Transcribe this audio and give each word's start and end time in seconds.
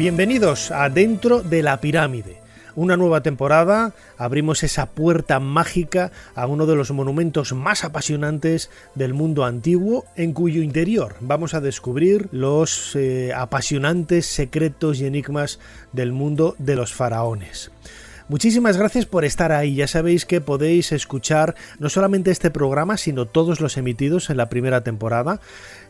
Bienvenidos 0.00 0.70
a 0.70 0.88
Dentro 0.88 1.42
de 1.42 1.62
la 1.62 1.78
Pirámide. 1.82 2.38
Una 2.74 2.96
nueva 2.96 3.22
temporada, 3.22 3.92
abrimos 4.16 4.62
esa 4.62 4.86
puerta 4.86 5.40
mágica 5.40 6.10
a 6.34 6.46
uno 6.46 6.64
de 6.64 6.74
los 6.74 6.90
monumentos 6.90 7.52
más 7.52 7.84
apasionantes 7.84 8.70
del 8.94 9.12
mundo 9.12 9.44
antiguo, 9.44 10.06
en 10.16 10.32
cuyo 10.32 10.62
interior 10.62 11.16
vamos 11.20 11.52
a 11.52 11.60
descubrir 11.60 12.30
los 12.32 12.96
eh, 12.96 13.34
apasionantes 13.36 14.24
secretos 14.24 15.00
y 15.00 15.04
enigmas 15.04 15.58
del 15.92 16.12
mundo 16.12 16.56
de 16.58 16.76
los 16.76 16.94
faraones. 16.94 17.70
Muchísimas 18.30 18.76
gracias 18.76 19.06
por 19.06 19.24
estar 19.24 19.50
ahí. 19.50 19.74
Ya 19.74 19.88
sabéis 19.88 20.24
que 20.24 20.40
podéis 20.40 20.92
escuchar 20.92 21.56
no 21.80 21.88
solamente 21.88 22.30
este 22.30 22.52
programa, 22.52 22.96
sino 22.96 23.26
todos 23.26 23.60
los 23.60 23.76
emitidos 23.76 24.30
en 24.30 24.36
la 24.36 24.48
primera 24.48 24.84
temporada, 24.84 25.40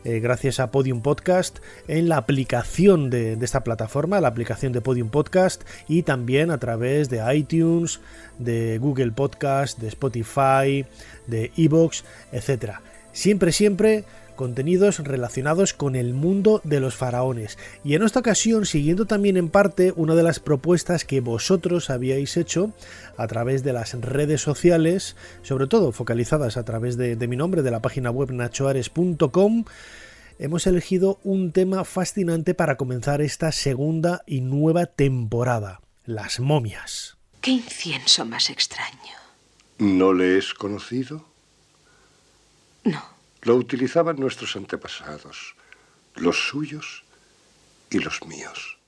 eh, 0.05 0.20
gracias 0.20 0.58
a 0.58 0.70
Podium 0.70 1.02
Podcast, 1.02 1.58
en 1.86 2.08
la 2.08 2.16
aplicación 2.16 3.10
de, 3.10 3.36
de, 3.36 3.44
esta 3.44 3.62
plataforma, 3.62 4.22
la 4.22 4.28
aplicación 4.28 4.72
de 4.72 4.80
Podium 4.80 5.10
Podcast, 5.10 5.64
y 5.86 6.02
también 6.02 6.50
a 6.50 6.56
través 6.56 7.10
de 7.10 7.22
iTunes, 7.36 8.00
de 8.38 8.78
Google 8.78 9.12
Podcast, 9.12 9.78
de 9.78 9.88
Spotify, 9.88 10.86
de 11.27 11.52
Evox, 11.58 12.04
etc. 12.32 12.77
Siempre, 13.12 13.52
siempre 13.52 14.04
contenidos 14.41 15.00
relacionados 15.00 15.74
con 15.74 15.94
el 15.94 16.14
mundo 16.14 16.62
de 16.64 16.80
los 16.80 16.96
faraones. 16.96 17.58
Y 17.84 17.94
en 17.94 18.02
esta 18.02 18.20
ocasión, 18.20 18.64
siguiendo 18.64 19.05
también 19.05 19.36
en 19.36 19.50
parte 19.50 19.92
una 19.97 20.14
de 20.14 20.22
las 20.22 20.41
propuestas 20.41 21.05
que 21.05 21.20
vosotros 21.20 21.91
habíais 21.91 22.38
hecho 22.38 22.72
a 23.19 23.27
través 23.27 23.64
de 23.64 23.74
las 23.74 23.92
redes 24.00 24.41
sociales, 24.41 25.14
sobre 25.42 25.66
todo 25.66 25.92
focalizadas 25.92 26.56
a 26.56 26.64
través 26.64 26.97
de, 26.97 27.16
de 27.16 27.28
mi 27.28 27.36
nombre, 27.36 27.60
de 27.60 27.70
la 27.70 27.82
página 27.82 28.10
web 28.10 28.32
nachoares.com, 28.32 29.66
hemos 30.38 30.66
elegido 30.66 31.19
un 31.22 31.52
tema 31.52 31.84
fascinante 31.84 32.54
para 32.54 32.78
comenzar 32.78 33.20
esta 33.20 33.52
segunda 33.52 34.22
y 34.27 34.41
nueva 34.41 34.86
temporada, 34.86 35.82
las 36.06 36.41
momias. 36.41 37.19
¿Qué 37.42 37.50
incienso 37.50 38.25
más 38.25 38.48
extraño? 38.48 39.19
¿No 39.77 40.14
le 40.14 40.38
es 40.38 40.54
conocido? 40.54 41.27
No. 42.84 43.19
Lo 43.42 43.56
utilizaban 43.56 44.16
nuestros 44.16 44.55
antepasados, 44.56 45.55
los 46.14 46.48
suyos 46.48 47.05
y 47.91 47.98
los 47.98 48.24
míos. 48.27 48.78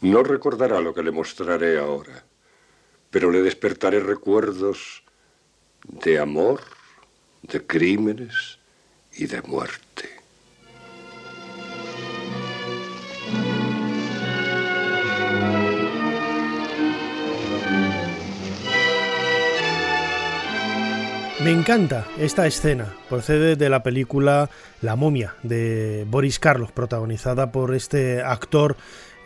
No 0.00 0.22
recordará 0.22 0.80
lo 0.80 0.94
que 0.94 1.02
le 1.02 1.10
mostraré 1.10 1.78
ahora, 1.78 2.24
pero 3.10 3.30
le 3.30 3.42
despertaré 3.42 4.00
recuerdos 4.00 5.02
de 5.84 6.18
amor, 6.18 6.60
de 7.42 7.66
crímenes 7.66 8.58
y 9.12 9.26
de 9.26 9.40
muerte. 9.42 10.15
Me 21.46 21.52
encanta 21.52 22.04
esta 22.18 22.44
escena, 22.48 22.92
procede 23.08 23.54
de 23.54 23.70
la 23.70 23.84
película 23.84 24.50
La 24.82 24.96
momia 24.96 25.36
de 25.44 26.04
Boris 26.10 26.40
Karloff, 26.40 26.72
protagonizada 26.72 27.52
por 27.52 27.76
este 27.76 28.20
actor, 28.20 28.76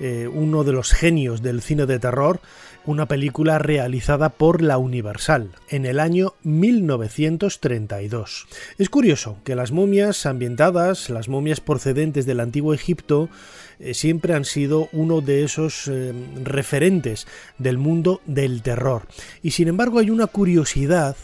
eh, 0.00 0.28
uno 0.30 0.62
de 0.62 0.72
los 0.72 0.92
genios 0.92 1.40
del 1.40 1.62
cine 1.62 1.86
de 1.86 1.98
terror, 1.98 2.40
una 2.84 3.06
película 3.06 3.58
realizada 3.58 4.28
por 4.28 4.60
la 4.60 4.76
Universal 4.76 5.52
en 5.70 5.86
el 5.86 5.98
año 5.98 6.34
1932. 6.42 8.46
Es 8.76 8.90
curioso 8.90 9.38
que 9.42 9.56
las 9.56 9.72
momias 9.72 10.26
ambientadas, 10.26 11.08
las 11.08 11.30
momias 11.30 11.60
procedentes 11.60 12.26
del 12.26 12.40
antiguo 12.40 12.74
Egipto, 12.74 13.30
eh, 13.78 13.94
siempre 13.94 14.34
han 14.34 14.44
sido 14.44 14.90
uno 14.92 15.22
de 15.22 15.42
esos 15.42 15.88
eh, 15.88 16.12
referentes 16.44 17.26
del 17.56 17.78
mundo 17.78 18.20
del 18.26 18.60
terror. 18.60 19.04
Y 19.42 19.52
sin 19.52 19.68
embargo 19.68 20.00
hay 20.00 20.10
una 20.10 20.26
curiosidad 20.26 21.16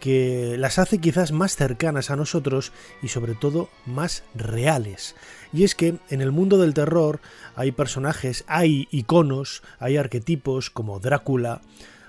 que 0.00 0.56
las 0.58 0.78
hace 0.78 0.98
quizás 0.98 1.30
más 1.30 1.54
cercanas 1.54 2.10
a 2.10 2.16
nosotros 2.16 2.72
y 3.02 3.08
sobre 3.08 3.34
todo 3.34 3.68
más 3.86 4.24
reales. 4.34 5.14
Y 5.52 5.64
es 5.64 5.74
que 5.74 5.98
en 6.08 6.20
el 6.20 6.32
mundo 6.32 6.58
del 6.58 6.74
terror 6.74 7.20
hay 7.54 7.72
personajes, 7.72 8.44
hay 8.48 8.88
iconos, 8.90 9.62
hay 9.78 9.96
arquetipos 9.96 10.70
como 10.70 10.98
Drácula, 10.98 11.60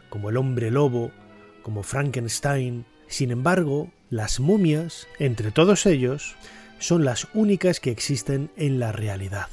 como 0.10 0.30
el 0.30 0.38
hombre 0.38 0.72
lobo, 0.72 1.12
como 1.62 1.84
Frankenstein. 1.84 2.86
Sin 3.08 3.32
embargo, 3.32 3.92
las 4.10 4.40
momias, 4.40 5.08
entre 5.20 5.52
todos 5.52 5.86
ellos, 5.86 6.36
son 6.80 7.06
las 7.06 7.28
únicas 7.34 7.80
que 7.80 7.92
existen 7.92 8.52
en 8.58 8.80
la 8.80 8.92
realidad. 8.92 9.48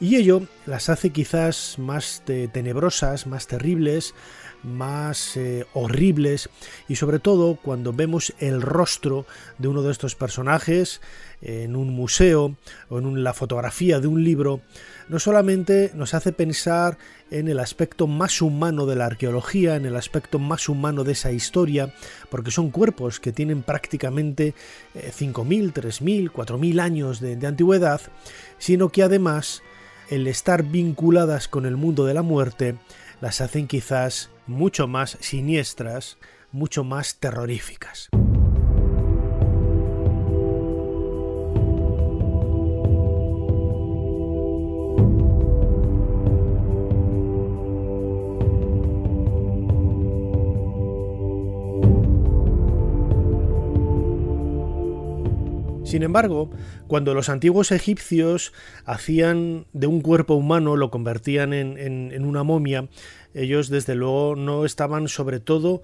Y 0.00 0.16
ello 0.16 0.42
las 0.64 0.88
hace 0.88 1.10
quizás 1.10 1.78
más 1.78 2.22
tenebrosas, 2.24 3.26
más 3.26 3.46
terribles, 3.46 4.14
más 4.62 5.36
eh, 5.36 5.66
horribles 5.72 6.50
y 6.88 6.96
sobre 6.96 7.18
todo 7.18 7.56
cuando 7.56 7.92
vemos 7.92 8.34
el 8.38 8.62
rostro 8.62 9.26
de 9.58 9.68
uno 9.68 9.82
de 9.82 9.92
estos 9.92 10.14
personajes 10.14 11.00
en 11.42 11.76
un 11.76 11.90
museo 11.90 12.56
o 12.88 12.98
en 12.98 13.24
la 13.24 13.32
fotografía 13.32 13.98
de 13.98 14.06
un 14.06 14.22
libro, 14.22 14.60
no 15.08 15.18
solamente 15.18 15.90
nos 15.94 16.12
hace 16.14 16.32
pensar 16.32 16.98
en 17.30 17.48
el 17.48 17.60
aspecto 17.60 18.06
más 18.06 18.42
humano 18.42 18.86
de 18.86 18.96
la 18.96 19.06
arqueología, 19.06 19.76
en 19.76 19.86
el 19.86 19.96
aspecto 19.96 20.38
más 20.38 20.68
humano 20.68 21.02
de 21.04 21.12
esa 21.12 21.32
historia, 21.32 21.94
porque 22.28 22.50
son 22.50 22.70
cuerpos 22.70 23.20
que 23.20 23.32
tienen 23.32 23.62
prácticamente 23.62 24.54
5.000, 24.94 25.72
3.000, 25.72 26.30
4.000 26.30 26.80
años 26.80 27.20
de, 27.20 27.36
de 27.36 27.46
antigüedad, 27.46 28.00
sino 28.58 28.90
que 28.90 29.02
además 29.02 29.62
el 30.10 30.26
estar 30.26 30.64
vinculadas 30.64 31.48
con 31.48 31.64
el 31.64 31.76
mundo 31.76 32.04
de 32.04 32.14
la 32.14 32.22
muerte 32.22 32.76
las 33.20 33.40
hacen 33.40 33.66
quizás 33.66 34.30
mucho 34.46 34.86
más 34.86 35.16
siniestras, 35.20 36.18
mucho 36.52 36.84
más 36.84 37.16
terroríficas. 37.16 38.08
Sin 55.90 56.04
embargo, 56.04 56.52
cuando 56.86 57.14
los 57.14 57.28
antiguos 57.28 57.72
egipcios 57.72 58.52
hacían 58.84 59.66
de 59.72 59.88
un 59.88 60.02
cuerpo 60.02 60.34
humano, 60.34 60.76
lo 60.76 60.88
convertían 60.88 61.52
en, 61.52 62.24
una 62.24 62.44
momia, 62.44 62.88
ellos 63.34 63.68
desde 63.68 63.94
luego 63.94 64.34
no 64.36 64.64
estaban 64.64 65.08
sobre 65.08 65.38
todo 65.38 65.82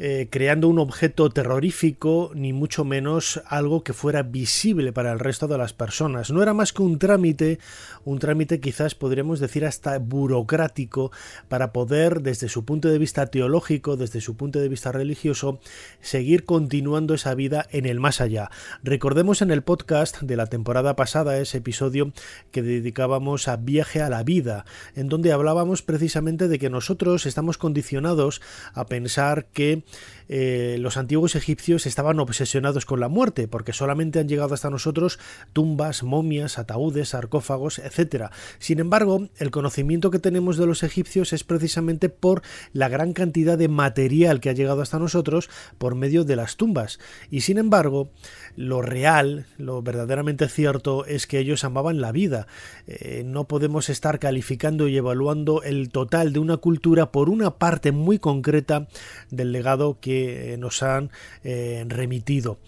eh, 0.00 0.28
creando 0.30 0.68
un 0.68 0.78
objeto 0.78 1.30
terrorífico 1.30 2.30
ni 2.34 2.52
mucho 2.52 2.84
menos 2.84 3.40
algo 3.46 3.82
que 3.82 3.92
fuera 3.92 4.22
visible 4.22 4.92
para 4.92 5.12
el 5.12 5.18
resto 5.18 5.48
de 5.48 5.58
las 5.58 5.72
personas. 5.72 6.30
No 6.30 6.42
era 6.42 6.54
más 6.54 6.72
que 6.72 6.82
un 6.82 6.98
trámite, 6.98 7.58
un 8.04 8.18
trámite 8.18 8.60
quizás 8.60 8.94
podríamos 8.94 9.40
decir 9.40 9.64
hasta 9.64 9.98
burocrático 9.98 11.12
para 11.48 11.72
poder 11.72 12.22
desde 12.22 12.48
su 12.48 12.64
punto 12.64 12.88
de 12.88 12.98
vista 12.98 13.26
teológico, 13.26 13.96
desde 13.96 14.20
su 14.20 14.36
punto 14.36 14.58
de 14.58 14.68
vista 14.68 14.92
religioso, 14.92 15.60
seguir 16.00 16.44
continuando 16.44 17.14
esa 17.14 17.34
vida 17.34 17.66
en 17.70 17.86
el 17.86 18.00
más 18.00 18.20
allá. 18.20 18.50
Recordemos 18.82 19.42
en 19.42 19.50
el 19.50 19.62
podcast 19.62 20.20
de 20.22 20.36
la 20.36 20.46
temporada 20.46 20.96
pasada 20.96 21.38
ese 21.38 21.58
episodio 21.58 22.12
que 22.50 22.62
dedicábamos 22.62 23.48
a 23.48 23.56
viaje 23.56 24.00
a 24.00 24.10
la 24.10 24.22
vida, 24.22 24.64
en 24.94 25.08
donde 25.08 25.32
hablábamos 25.32 25.82
precisamente 25.82 26.48
de 26.48 26.58
que 26.58 26.70
nosotros 26.70 26.87
nosotros 26.88 27.26
estamos 27.26 27.58
condicionados 27.58 28.40
a 28.72 28.86
pensar 28.86 29.44
que 29.52 29.84
eh, 30.30 30.78
los 30.80 30.96
antiguos 30.96 31.34
egipcios 31.34 31.84
estaban 31.84 32.18
obsesionados 32.18 32.86
con 32.86 32.98
la 32.98 33.08
muerte, 33.08 33.46
porque 33.46 33.74
solamente 33.74 34.20
han 34.20 34.28
llegado 34.28 34.54
hasta 34.54 34.70
nosotros 34.70 35.18
tumbas, 35.52 36.02
momias, 36.02 36.58
ataúdes, 36.58 37.10
sarcófagos, 37.10 37.78
etc. 37.78 38.30
Sin 38.58 38.78
embargo, 38.78 39.28
el 39.36 39.50
conocimiento 39.50 40.10
que 40.10 40.18
tenemos 40.18 40.56
de 40.56 40.64
los 40.64 40.82
egipcios 40.82 41.34
es 41.34 41.44
precisamente 41.44 42.08
por 42.08 42.40
la 42.72 42.88
gran 42.88 43.12
cantidad 43.12 43.58
de 43.58 43.68
material 43.68 44.40
que 44.40 44.48
ha 44.48 44.54
llegado 44.54 44.80
hasta 44.80 44.98
nosotros 44.98 45.50
por 45.76 45.94
medio 45.94 46.24
de 46.24 46.36
las 46.36 46.56
tumbas. 46.56 46.98
Y 47.30 47.42
sin 47.42 47.58
embargo, 47.58 48.10
lo 48.56 48.80
real, 48.80 49.44
lo 49.58 49.82
verdaderamente 49.82 50.48
cierto 50.48 51.04
es 51.04 51.26
que 51.26 51.38
ellos 51.38 51.64
amaban 51.64 52.00
la 52.00 52.12
vida. 52.12 52.46
Eh, 52.86 53.24
no 53.26 53.46
podemos 53.46 53.90
estar 53.90 54.18
calificando 54.18 54.88
y 54.88 54.96
evaluando 54.96 55.62
el 55.62 55.90
total 55.90 56.32
de 56.32 56.38
una 56.38 56.56
cultura 56.56 56.77
por 57.10 57.28
una 57.30 57.50
parte 57.50 57.92
muy 57.92 58.18
concreta 58.18 58.88
del 59.30 59.52
legado 59.52 59.98
que 60.00 60.54
eh, 60.54 60.56
nos 60.58 60.82
han 60.82 61.10
eh, 61.44 61.84
remitido. 61.88 62.58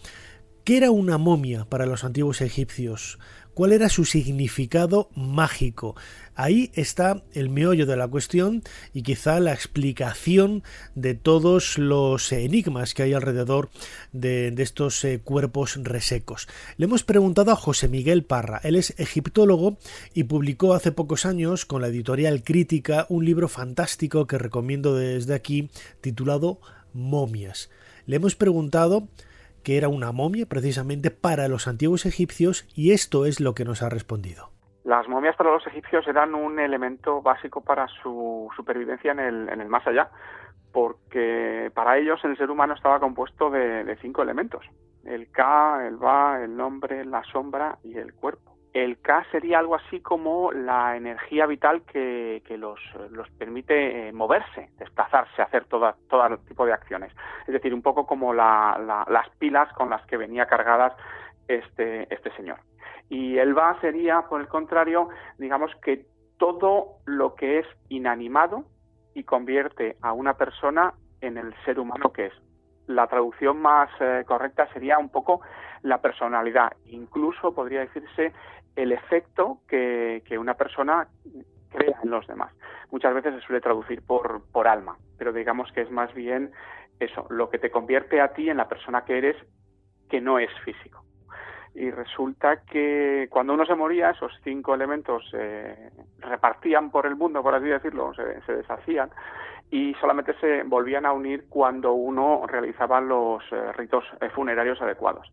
¿Qué 0.64 0.76
era 0.76 0.90
una 0.90 1.16
momia 1.16 1.64
para 1.64 1.86
los 1.86 2.04
antiguos 2.04 2.42
egipcios? 2.42 3.18
¿Cuál 3.54 3.72
era 3.72 3.88
su 3.88 4.04
significado 4.04 5.08
mágico? 5.14 5.96
Ahí 6.34 6.70
está 6.74 7.22
el 7.32 7.48
meollo 7.48 7.86
de 7.86 7.96
la 7.96 8.06
cuestión 8.06 8.62
y 8.92 9.02
quizá 9.02 9.40
la 9.40 9.54
explicación 9.54 10.62
de 10.94 11.14
todos 11.14 11.78
los 11.78 12.30
enigmas 12.32 12.92
que 12.92 13.02
hay 13.02 13.14
alrededor 13.14 13.70
de, 14.12 14.54
estos 14.58 15.02
eh, 15.04 15.20
cuerpos 15.24 15.78
resecos. 15.82 16.46
Le 16.76 16.84
hemos 16.84 17.04
preguntado 17.04 17.52
a 17.52 17.56
José 17.56 17.88
Miguel 17.88 18.22
Parra. 18.22 18.60
Él 18.62 18.76
es 18.76 18.94
egiptólogo 18.98 19.78
y 20.12 20.24
publicó 20.24 20.74
hace 20.74 20.92
pocos 20.92 21.24
años 21.24 21.64
con 21.64 21.80
la 21.80 21.88
editorial 21.88 22.42
Crítica 22.42 23.06
un 23.08 23.24
libro 23.24 23.48
fantástico 23.48 24.26
que 24.26 24.36
recomiendo 24.36 24.94
desde 24.94 25.34
aquí 25.34 25.70
titulado 26.02 26.60
momias. 26.92 27.70
Le 28.06 28.16
hemos 28.16 28.36
preguntado 28.36 29.08
qué 29.62 29.76
era 29.76 29.88
una 29.88 30.12
momia 30.12 30.46
precisamente 30.46 31.10
para 31.10 31.48
los 31.48 31.68
antiguos 31.68 32.06
egipcios 32.06 32.66
y 32.74 32.92
esto 32.92 33.26
es 33.26 33.40
lo 33.40 33.54
que 33.54 33.64
nos 33.64 33.82
ha 33.82 33.88
respondido. 33.88 34.50
Las 34.84 35.08
momias 35.08 35.36
para 35.36 35.52
los 35.52 35.66
egipcios 35.66 36.06
eran 36.08 36.34
un 36.34 36.58
elemento 36.58 37.22
básico 37.22 37.62
para 37.62 37.86
su 38.02 38.48
supervivencia 38.56 39.12
en 39.12 39.20
el, 39.20 39.48
en 39.48 39.60
el 39.60 39.68
más 39.68 39.86
allá, 39.86 40.10
porque 40.72 41.70
para 41.74 41.98
ellos 41.98 42.20
el 42.24 42.36
ser 42.36 42.50
humano 42.50 42.74
estaba 42.74 42.98
compuesto 42.98 43.50
de 43.50 43.96
cinco 44.00 44.22
elementos, 44.22 44.64
el 45.04 45.30
Ka, 45.30 45.86
el 45.86 45.96
Ba, 45.96 46.42
el 46.42 46.56
nombre, 46.56 47.04
la 47.04 47.22
sombra 47.24 47.78
y 47.82 47.96
el 47.96 48.14
cuerpo. 48.14 48.49
El 48.72 49.00
K 49.00 49.26
sería 49.32 49.58
algo 49.58 49.74
así 49.74 50.00
como 50.00 50.52
la 50.52 50.96
energía 50.96 51.46
vital 51.46 51.82
que, 51.82 52.42
los, 52.56 52.78
permite 53.38 54.08
eh, 54.08 54.12
moverse, 54.12 54.70
desplazarse, 54.78 55.42
hacer 55.42 55.64
todo, 55.64 55.92
todo 56.08 56.38
tipo 56.38 56.64
de 56.64 56.72
acciones. 56.72 57.12
Es 57.46 57.52
decir, 57.52 57.74
un 57.74 57.82
poco 57.82 58.06
como 58.06 58.32
las 58.32 59.28
pilas 59.38 59.72
con 59.72 59.90
las 59.90 60.06
que 60.06 60.16
venía 60.16 60.46
cargadas 60.46 60.92
este, 61.48 62.12
este 62.14 62.30
señor. 62.36 62.58
Y 63.08 63.38
el 63.38 63.58
Va 63.58 63.76
sería, 63.80 64.22
por 64.22 64.40
el 64.40 64.46
contrario, 64.46 65.08
digamos 65.36 65.72
que 65.82 66.06
todo 66.38 66.98
lo 67.06 67.34
que 67.34 67.58
es 67.58 67.66
inanimado 67.88 68.64
y 69.14 69.24
convierte 69.24 69.96
a 70.00 70.12
una 70.12 70.34
persona 70.34 70.94
en 71.20 71.36
el 71.36 71.52
ser 71.64 71.80
humano 71.80 72.12
que 72.12 72.26
es. 72.26 72.32
La 72.86 73.06
traducción 73.08 73.60
más 73.60 73.90
eh, 74.00 74.24
correcta 74.26 74.72
sería 74.72 74.98
un 74.98 75.10
poco 75.10 75.40
la 75.82 76.00
personalidad. 76.00 76.72
Incluso 76.86 77.54
podría 77.54 77.80
decirse 77.80 78.32
el 78.76 78.92
efecto 78.92 79.58
que, 79.68 80.22
una 80.38 80.54
persona 80.54 81.08
crea 81.70 81.98
en 82.02 82.10
los 82.10 82.26
demás. 82.26 82.52
Muchas 82.90 83.14
veces 83.14 83.34
se 83.34 83.46
suele 83.46 83.60
traducir 83.60 84.02
por, 84.02 84.42
por 84.52 84.66
alma, 84.66 84.96
pero 85.18 85.32
digamos 85.32 85.70
que 85.72 85.82
es 85.82 85.90
más 85.90 86.12
bien 86.14 86.50
eso, 86.98 87.26
lo 87.30 87.50
que 87.50 87.58
te 87.58 87.70
convierte 87.70 88.20
a 88.20 88.32
ti 88.32 88.50
en 88.50 88.56
la 88.56 88.68
persona 88.68 89.04
que 89.04 89.18
eres, 89.18 89.36
que 90.08 90.20
no 90.20 90.38
es 90.38 90.50
físico. 90.64 91.04
Y 91.74 91.90
resulta 91.90 92.62
que 92.64 93.28
cuando 93.30 93.54
uno 93.54 93.64
se 93.64 93.76
moría, 93.76 94.10
esos 94.10 94.32
cinco 94.42 94.74
elementos 94.74 95.28
se 95.30 95.92
repartían 96.18 96.90
por 96.90 97.06
el 97.06 97.14
mundo, 97.14 97.42
por 97.42 97.54
así 97.54 97.66
decirlo, 97.66 98.12
se, 98.14 98.42
se, 98.42 98.56
deshacían 98.56 99.10
y 99.70 99.94
solamente 100.00 100.34
se 100.40 100.64
volvían 100.64 101.06
a 101.06 101.12
unir 101.12 101.44
cuando 101.48 101.92
uno 101.92 102.44
realizaba 102.46 103.00
los 103.00 103.44
eh, 103.52 103.72
ritos 103.72 104.04
eh, 104.20 104.28
funerarios 104.30 104.82
adecuados. 104.82 105.32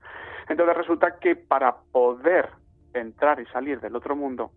Entonces 0.49 0.77
resulta 0.77 1.19
que 1.19 1.35
para 1.35 1.77
poder 1.91 2.49
entrar 2.93 3.39
y 3.39 3.45
salir 3.47 3.79
del 3.79 3.95
otro 3.95 4.15
mundo, 4.15 4.51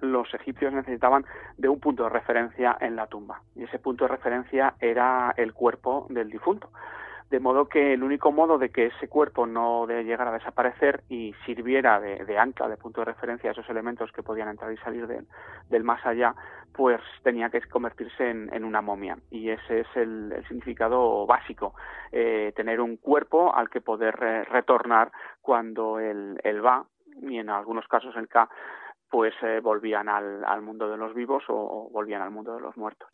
los 0.00 0.32
egipcios 0.34 0.72
necesitaban 0.72 1.24
de 1.56 1.68
un 1.68 1.80
punto 1.80 2.04
de 2.04 2.10
referencia 2.10 2.76
en 2.80 2.96
la 2.96 3.06
tumba. 3.06 3.42
Y 3.54 3.64
ese 3.64 3.78
punto 3.78 4.04
de 4.04 4.08
referencia 4.08 4.74
era 4.80 5.32
el 5.36 5.52
cuerpo 5.52 6.06
del 6.10 6.30
difunto. 6.30 6.70
De 7.34 7.40
modo 7.40 7.66
que 7.68 7.94
el 7.94 8.04
único 8.04 8.30
modo 8.30 8.58
de 8.58 8.70
que 8.70 8.86
ese 8.86 9.08
cuerpo 9.08 9.44
no 9.44 9.88
de 9.88 10.04
llegara 10.04 10.30
a 10.30 10.34
desaparecer 10.34 11.02
y 11.08 11.34
sirviera 11.44 11.98
de, 11.98 12.38
ancla, 12.38 12.68
de 12.68 12.76
punto 12.76 13.00
de 13.00 13.06
referencia 13.06 13.50
a 13.50 13.52
esos 13.54 13.68
elementos 13.68 14.12
que 14.12 14.22
podían 14.22 14.46
entrar 14.46 14.72
y 14.72 14.76
salir 14.76 15.08
del 15.68 15.82
más 15.82 16.06
allá, 16.06 16.32
pues 16.72 17.00
tenía 17.24 17.50
que 17.50 17.60
convertirse 17.62 18.30
en, 18.30 18.64
una 18.64 18.82
momia. 18.82 19.18
Y 19.32 19.50
ese 19.50 19.80
es 19.80 19.88
el, 19.96 20.32
significado 20.46 21.26
básico, 21.26 21.74
eh, 22.12 22.52
tener 22.54 22.80
un 22.80 22.98
cuerpo 22.98 23.52
al 23.52 23.68
que 23.68 23.80
poder 23.80 24.16
eh, 24.22 24.44
retornar 24.44 25.10
cuando 25.42 25.98
él 25.98 26.38
va 26.64 26.86
y 27.20 27.38
en 27.38 27.50
algunos 27.50 27.88
casos 27.88 28.14
en 28.14 28.26
K 28.26 28.48
pues 29.10 29.34
eh, 29.42 29.58
volvían 29.60 30.08
al, 30.08 30.44
al, 30.44 30.62
mundo 30.62 30.88
de 30.88 30.96
los 30.96 31.12
vivos 31.14 31.42
o 31.48 31.88
volvían 31.90 32.22
al 32.22 32.30
mundo 32.30 32.54
de 32.54 32.60
los 32.60 32.76
muertos. 32.76 33.08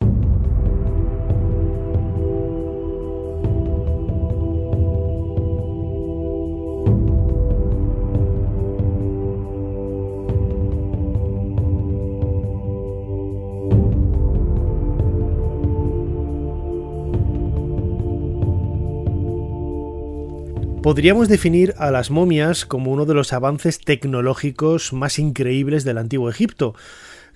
Podríamos 20.81 21.29
definir 21.29 21.75
a 21.77 21.91
las 21.91 22.09
momias 22.09 22.65
como 22.65 22.91
uno 22.91 23.05
de 23.05 23.13
los 23.13 23.33
avances 23.33 23.79
tecnológicos 23.79 24.93
más 24.93 25.19
increíbles 25.19 25.83
del 25.83 25.99
antiguo 25.99 26.27
Egipto. 26.27 26.73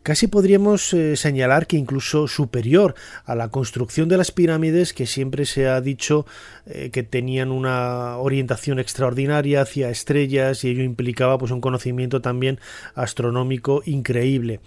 Casi 0.02 0.26
podríamos 0.26 0.92
eh, 0.96 1.16
señalar 1.16 1.68
que 1.68 1.78
incluso 1.78 2.28
superior 2.28 2.96
a 3.24 3.36
la 3.36 3.50
construcción 3.50 4.10
de 4.10 4.18
las 4.18 4.32
pirámides, 4.32 4.94
que 4.94 5.06
siempre 5.06 5.46
se 5.46 5.68
ha 5.68 5.80
dicho 5.80 6.26
eh, 6.66 6.90
que 6.92 7.04
tenían 7.04 7.52
una 7.52 8.18
orientación 8.18 8.80
extraordinaria 8.80 9.62
hacia 9.62 9.92
estrellas 9.92 10.64
y 10.64 10.70
ello 10.70 10.82
implicaba 10.82 11.38
pues 11.38 11.52
un 11.52 11.62
conocimiento 11.62 12.22
también 12.22 12.60
astronómico 12.96 13.84
increíble 13.86 14.60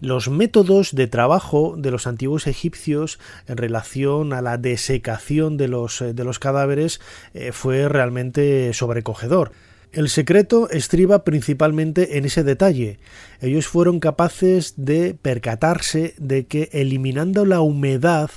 los 0.00 0.28
métodos 0.28 0.94
de 0.94 1.06
trabajo 1.06 1.74
de 1.76 1.90
los 1.90 2.06
antiguos 2.06 2.46
egipcios 2.46 3.18
en 3.46 3.56
relación 3.56 4.32
a 4.32 4.42
la 4.42 4.58
desecación 4.58 5.56
de 5.56 5.68
los, 5.68 6.00
eh, 6.00 6.12
de 6.12 6.24
los 6.24 6.38
cadáveres 6.38 7.00
eh, 7.32 7.52
fue 7.52 7.88
realmente 7.88 8.72
sobrecogedor. 8.72 9.52
El 9.94 10.08
secreto 10.08 10.68
estriba 10.70 11.22
principalmente 11.22 12.18
en 12.18 12.24
ese 12.24 12.42
detalle. 12.42 12.98
Ellos 13.40 13.68
fueron 13.68 14.00
capaces 14.00 14.74
de 14.76 15.14
percatarse 15.14 16.14
de 16.18 16.46
que 16.46 16.68
eliminando 16.72 17.44
la 17.44 17.60
humedad 17.60 18.28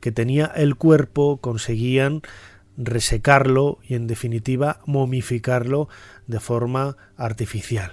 que 0.00 0.12
tenía 0.12 0.44
el 0.44 0.76
cuerpo 0.76 1.38
conseguían 1.38 2.20
resecarlo 2.76 3.78
y 3.88 3.94
en 3.94 4.06
definitiva 4.06 4.82
momificarlo 4.84 5.88
de 6.26 6.38
forma 6.38 6.98
artificial. 7.16 7.92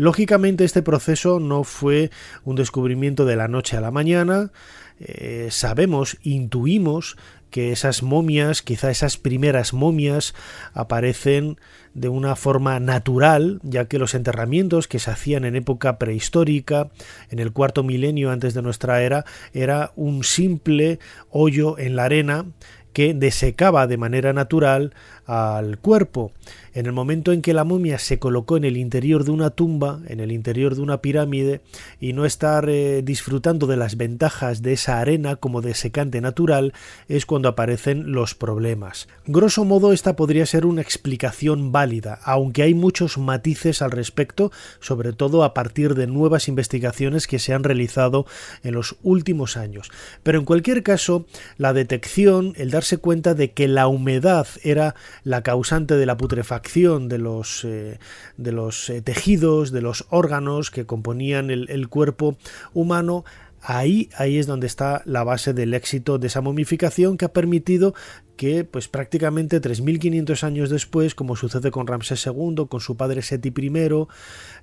Lógicamente 0.00 0.64
este 0.64 0.80
proceso 0.80 1.40
no 1.40 1.62
fue 1.62 2.10
un 2.44 2.56
descubrimiento 2.56 3.26
de 3.26 3.36
la 3.36 3.48
noche 3.48 3.76
a 3.76 3.82
la 3.82 3.90
mañana, 3.90 4.50
eh, 4.98 5.48
sabemos, 5.50 6.16
intuimos 6.22 7.18
que 7.50 7.70
esas 7.70 8.02
momias, 8.02 8.62
quizá 8.62 8.90
esas 8.90 9.18
primeras 9.18 9.74
momias, 9.74 10.34
aparecen 10.72 11.58
de 11.92 12.08
una 12.08 12.34
forma 12.34 12.80
natural, 12.80 13.60
ya 13.62 13.88
que 13.88 13.98
los 13.98 14.14
enterramientos 14.14 14.88
que 14.88 15.00
se 15.00 15.10
hacían 15.10 15.44
en 15.44 15.54
época 15.54 15.98
prehistórica, 15.98 16.88
en 17.28 17.38
el 17.38 17.52
cuarto 17.52 17.82
milenio 17.82 18.30
antes 18.30 18.54
de 18.54 18.62
nuestra 18.62 19.02
era, 19.02 19.26
era 19.52 19.92
un 19.96 20.24
simple 20.24 20.98
hoyo 21.28 21.76
en 21.76 21.94
la 21.94 22.04
arena 22.04 22.46
que 22.94 23.14
desecaba 23.14 23.86
de 23.86 23.96
manera 23.96 24.32
natural 24.32 24.94
al 25.30 25.78
cuerpo. 25.78 26.32
En 26.74 26.86
el 26.86 26.92
momento 26.92 27.32
en 27.32 27.40
que 27.40 27.54
la 27.54 27.62
momia 27.62 27.98
se 27.98 28.18
colocó 28.18 28.56
en 28.56 28.64
el 28.64 28.76
interior 28.76 29.22
de 29.24 29.30
una 29.30 29.50
tumba, 29.50 30.00
en 30.08 30.18
el 30.18 30.32
interior 30.32 30.74
de 30.74 30.82
una 30.82 31.00
pirámide, 31.00 31.60
y 32.00 32.12
no 32.14 32.24
estar 32.24 32.68
eh, 32.68 33.02
disfrutando 33.04 33.68
de 33.68 33.76
las 33.76 33.96
ventajas 33.96 34.60
de 34.62 34.72
esa 34.72 34.98
arena 34.98 35.36
como 35.36 35.62
de 35.62 35.74
secante 35.74 36.20
natural, 36.20 36.72
es 37.08 37.26
cuando 37.26 37.48
aparecen 37.48 38.10
los 38.10 38.34
problemas. 38.34 39.08
Grosso 39.26 39.64
modo, 39.64 39.92
esta 39.92 40.16
podría 40.16 40.46
ser 40.46 40.66
una 40.66 40.82
explicación 40.82 41.70
válida, 41.70 42.18
aunque 42.24 42.62
hay 42.62 42.74
muchos 42.74 43.16
matices 43.16 43.82
al 43.82 43.92
respecto, 43.92 44.50
sobre 44.80 45.12
todo 45.12 45.44
a 45.44 45.54
partir 45.54 45.94
de 45.94 46.08
nuevas 46.08 46.48
investigaciones 46.48 47.28
que 47.28 47.38
se 47.38 47.54
han 47.54 47.62
realizado 47.62 48.26
en 48.64 48.74
los 48.74 48.96
últimos 49.04 49.56
años. 49.56 49.90
Pero 50.24 50.40
en 50.40 50.44
cualquier 50.44 50.82
caso, 50.82 51.26
la 51.56 51.72
detección, 51.72 52.52
el 52.56 52.70
darse 52.70 52.98
cuenta 52.98 53.34
de 53.34 53.52
que 53.52 53.68
la 53.68 53.86
humedad 53.86 54.48
era 54.64 54.96
la 55.24 55.42
causante 55.42 55.96
de 55.96 56.06
la 56.06 56.16
putrefacción 56.16 57.08
de 57.08 57.18
los, 57.18 57.64
eh, 57.64 57.98
de 58.36 58.52
los 58.52 58.90
eh, 58.90 59.02
tejidos, 59.02 59.70
de 59.72 59.82
los 59.82 60.06
órganos 60.10 60.70
que 60.70 60.86
componían 60.86 61.50
el, 61.50 61.88
cuerpo 61.88 62.36
humano, 62.72 63.24
Ahí, 63.62 64.08
ahí 64.16 64.38
es 64.38 64.46
donde 64.46 64.66
está 64.66 65.02
la 65.04 65.22
base 65.22 65.52
del 65.52 65.74
éxito 65.74 66.18
de 66.18 66.28
esa 66.28 66.40
momificación 66.40 67.18
que 67.18 67.26
ha 67.26 67.32
permitido 67.32 67.94
que 68.36 68.64
pues 68.64 68.88
prácticamente 68.88 69.60
3.500 69.60 70.42
años 70.44 70.70
después, 70.70 71.14
como 71.14 71.36
sucede 71.36 71.70
con 71.70 71.86
Ramsés 71.86 72.24
II, 72.24 72.66
con 72.70 72.80
su 72.80 72.96
padre 72.96 73.20
Seti 73.20 73.52
I, 73.54 74.06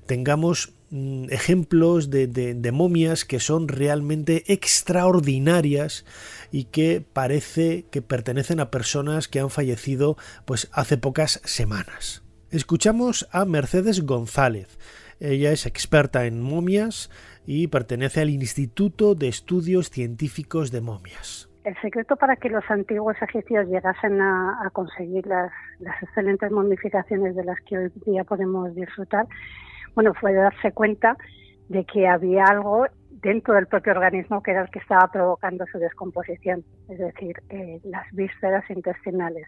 tengamos 0.08 0.74
mm, 0.90 1.26
ejemplos 1.30 2.10
de, 2.10 2.26
de, 2.26 2.72
momias 2.72 3.24
que 3.24 3.40
son 3.40 3.68
realmente 3.68 4.52
extraordinarias 4.52 6.06
y 6.52 6.64
que 6.64 7.06
parece 7.14 7.86
que 7.92 8.02
pertenecen 8.02 8.60
a 8.60 8.72
personas 8.72 9.28
que 9.28 9.40
han 9.40 9.52
fallecido 9.52 10.18
pues 10.46 10.70
hace 10.72 10.98
pocas 10.98 11.40
semanas. 11.44 12.24
Escuchamos 12.50 13.28
a 13.32 13.46
Mercedes 13.46 14.08
González. 14.08 14.80
Ella 15.20 15.52
es 15.52 15.68
experta 15.68 16.26
en 16.26 16.42
momias 16.42 17.12
y 17.48 17.68
pertenece 17.68 18.22
al 18.22 18.30
Instituto 18.30 19.16
de 19.16 19.30
Estudios 19.30 19.90
Científicos 19.90 20.70
de 20.70 20.82
Momias. 20.82 21.50
El 21.64 21.76
secreto 21.82 22.18
para 22.18 22.36
que 22.36 22.50
los 22.50 22.64
antiguos 22.70 23.16
egipcios 23.22 23.68
llegasen 23.68 24.22
a, 24.22 24.70
conseguir 24.74 25.26
las, 25.26 25.52
excelentes 26.02 26.52
momificaciones 26.52 27.36
de 27.36 27.46
las 27.46 27.60
que 27.62 27.78
hoy 27.78 27.92
día 28.06 28.26
podemos 28.26 28.76
disfrutar, 28.76 29.28
bueno, 29.96 30.14
fue 30.14 30.34
darse 30.34 30.74
cuenta 30.74 31.18
de 31.70 31.86
que 31.86 32.08
había 32.08 32.44
algo 32.44 32.86
dentro 33.22 33.54
del 33.54 33.68
propio 33.68 33.94
organismo 33.94 34.44
que 34.44 34.52
era 34.52 34.62
el 34.62 34.70
que 34.70 34.80
estaba 34.80 35.10
provocando 35.10 35.66
su 35.72 35.80
descomposición, 35.80 36.64
es 36.90 37.00
decir, 37.00 37.42
eh, 37.50 37.80
las 37.86 38.06
vísceras 38.12 38.70
intestinales. 38.70 39.48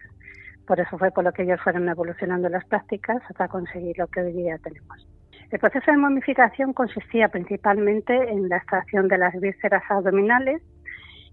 Por 0.66 0.80
eso 0.80 0.96
fue 0.98 1.10
por 1.10 1.24
lo 1.24 1.32
que 1.32 1.42
ellos 1.42 1.60
fueron 1.62 1.88
evolucionando 1.88 2.48
las 2.48 2.64
prácticas 2.64 3.22
hasta 3.28 3.48
conseguir 3.48 3.98
lo 3.98 4.06
que 4.06 4.20
hoy 4.20 4.32
día 4.32 4.58
tenemos. 4.58 5.06
El 5.50 5.58
proceso 5.58 5.90
de 5.90 5.96
momificación 5.96 6.72
consistía 6.72 7.28
principalmente 7.28 8.14
en 8.14 8.48
la 8.48 8.58
extracción 8.58 9.08
de 9.08 9.18
las 9.18 9.34
vísceras 9.40 9.82
abdominales 9.88 10.62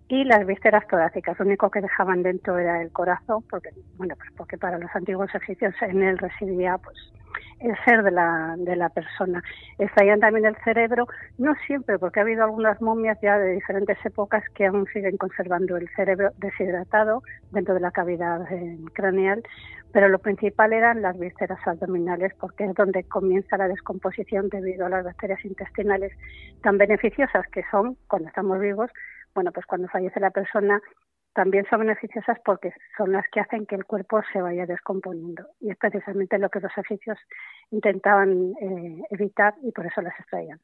y 0.09 0.23
las 0.23 0.45
vísceras 0.45 0.87
torácicas. 0.87 1.37
Lo 1.39 1.45
único 1.45 1.69
que 1.69 1.81
dejaban 1.81 2.23
dentro 2.23 2.57
era 2.57 2.81
el 2.81 2.91
corazón, 2.91 3.43
porque 3.49 3.69
bueno, 3.97 4.15
pues 4.15 4.29
porque 4.37 4.57
para 4.57 4.77
los 4.77 4.93
antiguos 4.95 5.33
egipcios 5.35 5.73
en 5.81 6.03
él 6.03 6.17
residía 6.17 6.77
pues 6.77 6.97
el 7.59 7.75
ser 7.85 8.03
de 8.03 8.11
la, 8.11 8.55
de 8.57 8.75
la 8.75 8.89
persona. 8.89 9.43
Extraían 9.79 10.19
también 10.19 10.45
el 10.45 10.55
cerebro, 10.63 11.07
no 11.37 11.53
siempre, 11.65 11.97
porque 11.97 12.19
ha 12.19 12.23
habido 12.23 12.43
algunas 12.43 12.79
momias 12.81 13.17
ya 13.21 13.37
de 13.37 13.53
diferentes 13.53 13.97
épocas 14.05 14.43
que 14.53 14.67
aún 14.67 14.85
siguen 14.93 15.17
conservando 15.17 15.75
el 15.77 15.89
cerebro 15.95 16.31
deshidratado 16.37 17.23
dentro 17.51 17.73
de 17.73 17.79
la 17.79 17.91
cavidad 17.91 18.51
eh, 18.51 18.77
craneal, 18.93 19.43
pero 19.91 20.09
lo 20.09 20.19
principal 20.19 20.73
eran 20.73 21.01
las 21.01 21.17
vísceras 21.17 21.59
abdominales, 21.65 22.33
porque 22.39 22.65
es 22.65 22.75
donde 22.75 23.03
comienza 23.03 23.57
la 23.57 23.67
descomposición 23.67 24.49
debido 24.49 24.85
a 24.85 24.89
las 24.89 25.05
bacterias 25.05 25.43
intestinales 25.43 26.11
tan 26.61 26.77
beneficiosas 26.77 27.47
que 27.47 27.63
son 27.71 27.97
cuando 28.07 28.27
estamos 28.27 28.59
vivos, 28.59 28.91
bueno, 29.37 29.51
pues 29.51 29.67
cuando 29.67 29.87
fallece 29.87 30.19
la 30.19 30.31
persona 30.31 30.81
también 31.33 31.63
son 31.69 31.81
beneficiosas 31.81 32.39
porque 32.43 32.73
son 32.97 33.11
las 33.11 33.23
que 33.31 33.39
hacen 33.39 33.67
que 33.67 33.75
el 33.75 33.85
cuerpo 33.85 34.19
se 34.33 34.41
vaya 34.41 34.65
descomponiendo. 34.65 35.45
Y 35.59 35.69
es 35.69 35.77
precisamente 35.77 36.39
lo 36.39 36.49
que 36.49 36.59
los 36.59 36.71
egipcios 36.75 37.19
intentaban 37.69 38.55
eh, 38.59 39.03
evitar 39.11 39.53
y 39.61 39.71
por 39.71 39.85
eso 39.85 40.01
las 40.01 40.19
extraían. 40.19 40.59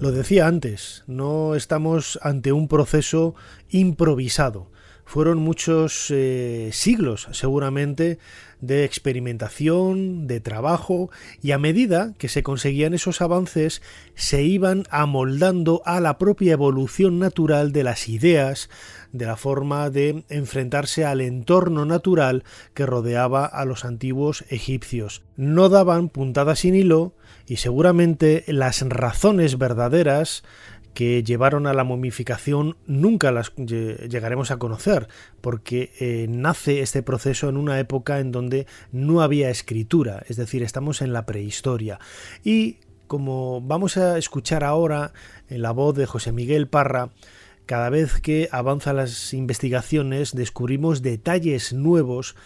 Lo 0.00 0.12
decía 0.12 0.46
antes, 0.46 1.02
no 1.08 1.56
estamos 1.56 2.20
ante 2.22 2.52
un 2.52 2.68
proceso 2.68 3.34
improvisado 3.70 4.70
fueron 5.04 5.38
muchos 5.38 6.10
eh, 6.10 6.70
siglos 6.72 7.28
seguramente 7.32 8.18
de 8.60 8.84
experimentación, 8.84 10.26
de 10.26 10.40
trabajo, 10.40 11.10
y 11.42 11.52
a 11.52 11.58
medida 11.58 12.14
que 12.18 12.28
se 12.28 12.42
conseguían 12.42 12.94
esos 12.94 13.20
avances, 13.20 13.82
se 14.14 14.42
iban 14.42 14.84
amoldando 14.90 15.82
a 15.84 16.00
la 16.00 16.18
propia 16.18 16.54
evolución 16.54 17.18
natural 17.18 17.72
de 17.72 17.84
las 17.84 18.08
ideas, 18.08 18.70
de 19.12 19.26
la 19.26 19.36
forma 19.36 19.90
de 19.90 20.24
enfrentarse 20.28 21.04
al 21.04 21.20
entorno 21.20 21.84
natural 21.84 22.42
que 22.72 22.86
rodeaba 22.86 23.44
a 23.44 23.64
los 23.64 23.84
antiguos 23.84 24.44
egipcios. 24.48 25.22
No 25.36 25.68
daban 25.68 26.08
puntada 26.08 26.56
sin 26.56 26.74
hilo 26.74 27.14
y 27.46 27.56
seguramente 27.56 28.44
las 28.46 28.80
razones 28.82 29.58
verdaderas 29.58 30.42
que 30.94 31.22
llevaron 31.22 31.66
a 31.66 31.74
la 31.74 31.84
momificación 31.84 32.76
nunca 32.86 33.32
las 33.32 33.52
llegaremos 33.56 34.50
a 34.50 34.58
conocer, 34.58 35.08
porque 35.40 35.92
eh, 36.00 36.26
nace 36.28 36.80
este 36.80 37.02
proceso 37.02 37.48
en 37.48 37.56
una 37.56 37.78
época 37.78 38.20
en 38.20 38.32
donde 38.32 38.66
no 38.92 39.20
había 39.20 39.50
escritura, 39.50 40.22
es 40.28 40.36
decir, 40.36 40.62
estamos 40.62 41.02
en 41.02 41.12
la 41.12 41.26
prehistoria. 41.26 41.98
Y 42.44 42.78
como 43.06 43.60
vamos 43.60 43.96
a 43.96 44.16
escuchar 44.16 44.64
ahora 44.64 45.12
en 45.48 45.62
la 45.62 45.72
voz 45.72 45.94
de 45.96 46.06
José 46.06 46.32
Miguel 46.32 46.68
Parra, 46.68 47.10
cada 47.66 47.88
vez 47.88 48.20
que 48.20 48.48
avanzan 48.52 48.96
las 48.96 49.32
investigaciones 49.32 50.34
descubrimos 50.34 51.00
detalles 51.00 51.72
nuevos 51.72 52.36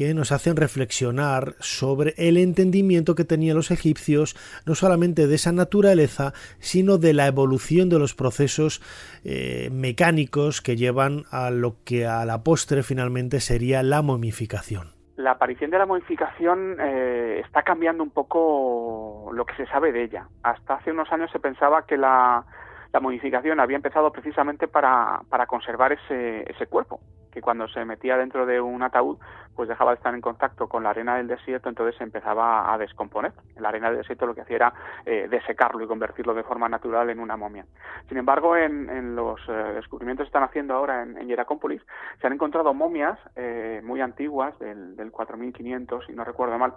que 0.00 0.14
nos 0.14 0.32
hacen 0.32 0.56
reflexionar 0.56 1.56
sobre 1.58 2.14
el 2.16 2.38
entendimiento 2.38 3.14
que 3.14 3.26
tenían 3.26 3.54
los 3.54 3.70
egipcios 3.70 4.34
no 4.64 4.74
solamente 4.74 5.26
de 5.26 5.34
esa 5.34 5.52
naturaleza, 5.52 6.32
sino 6.58 6.96
de 6.96 7.12
la 7.12 7.26
evolución 7.26 7.90
de 7.90 7.98
los 7.98 8.14
procesos 8.14 8.80
eh, 9.26 9.68
mecánicos 9.70 10.62
que 10.62 10.76
llevan 10.76 11.24
a 11.30 11.50
lo 11.50 11.74
que 11.84 12.06
a 12.06 12.24
la 12.24 12.42
postre 12.42 12.82
finalmente 12.82 13.40
sería 13.40 13.82
la 13.82 14.00
momificación. 14.00 14.94
La 15.16 15.32
aparición 15.32 15.70
de 15.70 15.76
la 15.76 15.84
momificación 15.84 16.78
eh, 16.80 17.42
está 17.44 17.62
cambiando 17.62 18.02
un 18.02 18.10
poco 18.10 19.28
lo 19.34 19.44
que 19.44 19.54
se 19.56 19.66
sabe 19.66 19.92
de 19.92 20.04
ella. 20.04 20.28
Hasta 20.42 20.76
hace 20.76 20.92
unos 20.92 21.12
años 21.12 21.30
se 21.30 21.40
pensaba 21.40 21.84
que 21.84 21.98
la, 21.98 22.46
la 22.92 23.00
modificación 23.00 23.60
había 23.60 23.76
empezado 23.76 24.10
precisamente 24.10 24.66
para, 24.66 25.20
para 25.28 25.46
conservar 25.46 25.92
ese, 25.92 26.50
ese 26.50 26.66
cuerpo, 26.66 27.00
que 27.30 27.40
cuando 27.40 27.68
se 27.68 27.84
metía 27.84 28.16
dentro 28.16 28.46
de 28.46 28.60
un 28.60 28.82
ataúd, 28.82 29.18
pues 29.54 29.68
dejaba 29.68 29.92
de 29.92 29.98
estar 29.98 30.14
en 30.14 30.20
contacto 30.20 30.68
con 30.68 30.82
la 30.82 30.90
arena 30.90 31.16
del 31.16 31.28
desierto, 31.28 31.68
entonces 31.68 31.96
se 31.96 32.04
empezaba 32.04 32.72
a 32.72 32.78
descomponer. 32.78 33.32
La 33.56 33.68
arena 33.68 33.88
del 33.88 33.98
desierto 33.98 34.26
lo 34.26 34.34
que 34.34 34.40
hacía 34.40 34.56
era 34.56 34.74
eh, 35.06 35.28
desecarlo 35.30 35.84
y 35.84 35.86
convertirlo 35.86 36.34
de 36.34 36.42
forma 36.42 36.68
natural 36.68 37.10
en 37.10 37.20
una 37.20 37.36
momia. 37.36 37.64
Sin 38.08 38.18
embargo, 38.18 38.56
en, 38.56 38.90
en 38.90 39.14
los 39.14 39.40
eh, 39.48 39.52
descubrimientos 39.74 40.24
que 40.24 40.28
están 40.28 40.42
haciendo 40.42 40.74
ahora 40.74 41.02
en, 41.02 41.16
en 41.16 41.30
se 41.30 42.26
han 42.26 42.32
encontrado 42.32 42.74
momias 42.74 43.18
eh, 43.36 43.80
muy 43.84 44.00
antiguas, 44.00 44.58
del, 44.58 44.96
del 44.96 45.12
4500, 45.12 46.06
si 46.06 46.12
no 46.12 46.24
recuerdo 46.24 46.58
mal, 46.58 46.74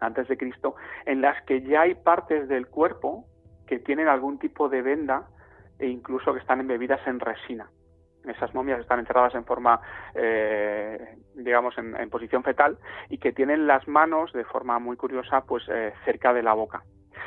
antes 0.00 0.26
de 0.28 0.38
Cristo, 0.38 0.74
en 1.04 1.20
las 1.20 1.42
que 1.44 1.62
ya 1.62 1.82
hay 1.82 1.94
partes 1.94 2.48
del 2.48 2.66
cuerpo 2.66 3.26
que 3.66 3.78
tienen 3.78 4.08
algún 4.08 4.38
tipo 4.38 4.68
de 4.68 4.82
venda 4.82 5.26
e 5.78 5.88
incluso 5.88 6.32
que 6.32 6.40
están 6.40 6.60
embebidas 6.60 7.00
en 7.06 7.20
resina. 7.20 7.70
Esas 8.24 8.54
momias 8.54 8.80
están 8.80 9.00
enterradas 9.00 9.34
en 9.34 9.44
forma, 9.44 9.80
eh, 10.14 11.16
digamos, 11.34 11.76
en, 11.76 12.08
posición 12.08 12.42
fetal 12.42 12.78
y 13.10 13.18
que 13.18 13.32
tienen 13.32 13.66
las 13.66 13.86
manos 13.86 14.32
de 14.32 14.44
forma 14.44 14.78
muy 14.78 14.96
curiosa, 14.96 15.42
pues 15.42 15.64
eh, 15.68 15.92
cerca 16.04 16.32
de 16.32 16.42
la 16.42 16.54
boca. 16.54 16.82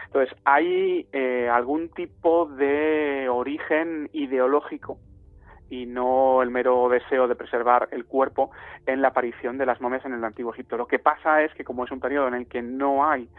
Entonces, 0.05 0.35
hay 0.43 1.07
eh, 1.11 1.49
algún 1.51 1.89
tipo 1.89 2.47
de 2.47 3.27
origen 3.29 4.09
ideológico 4.13 4.97
y 5.69 5.85
no 5.85 6.41
el 6.41 6.49
mero 6.49 6.87
deseo 6.89 7.27
de 7.27 7.35
preservar 7.35 7.89
el 7.91 8.05
cuerpo 8.05 8.51
en 8.85 9.01
la 9.01 9.09
aparición 9.09 9.57
de 9.57 9.65
las 9.65 9.81
momias 9.81 10.05
en 10.05 10.13
el 10.13 10.23
antiguo 10.23 10.53
Egipto. 10.53 10.77
Lo 10.77 10.87
que 10.87 10.99
pasa 10.99 11.43
es 11.43 11.53
que 11.53 11.63
como 11.63 11.83
es 11.83 11.91
un 11.91 11.99
periodo 11.99 12.27
en 12.27 12.35
el 12.35 12.47
que 12.47 12.61
no 12.61 13.07
hay 13.07 13.29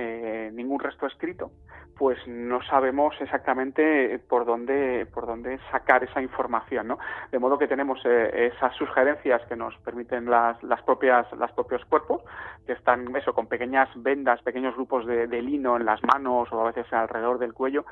eh, 0.00 0.50
ningún 0.52 0.78
resto 0.78 1.08
escrito, 1.08 1.50
pues 1.96 2.16
no 2.28 2.62
sabemos 2.62 3.12
exactamente 3.20 4.20
por 4.28 4.46
dónde 4.46 5.06
por 5.12 5.26
dónde 5.26 5.58
sacar 5.72 6.04
esa 6.04 6.22
información, 6.22 6.86
¿no? 6.86 6.98
De 7.32 7.40
modo 7.40 7.58
que 7.58 7.66
tenemos 7.66 7.98
eh, 8.04 8.52
esas 8.54 8.76
sugerencias 8.76 9.42
que 9.48 9.56
nos 9.56 9.76
permiten 9.78 10.30
las, 10.30 10.62
las 10.62 10.80
propias 10.82 11.26
las 11.32 11.50
propios 11.50 11.84
cuerpos 11.86 12.22
que 12.64 12.74
están 12.74 13.14
eso 13.16 13.34
con 13.34 13.48
pequeñas 13.48 13.88
vendas, 13.96 14.40
pequeños 14.42 14.76
grupos 14.76 15.04
de, 15.04 15.26
lino 15.42 15.76
en 15.76 15.84
las 15.84 16.00
manos 16.04 16.46
o 16.52 16.60
a 16.60 16.70
veces 16.70 16.92
alrededor 16.92 17.40
del 17.40 17.52
cuello, 17.52 17.84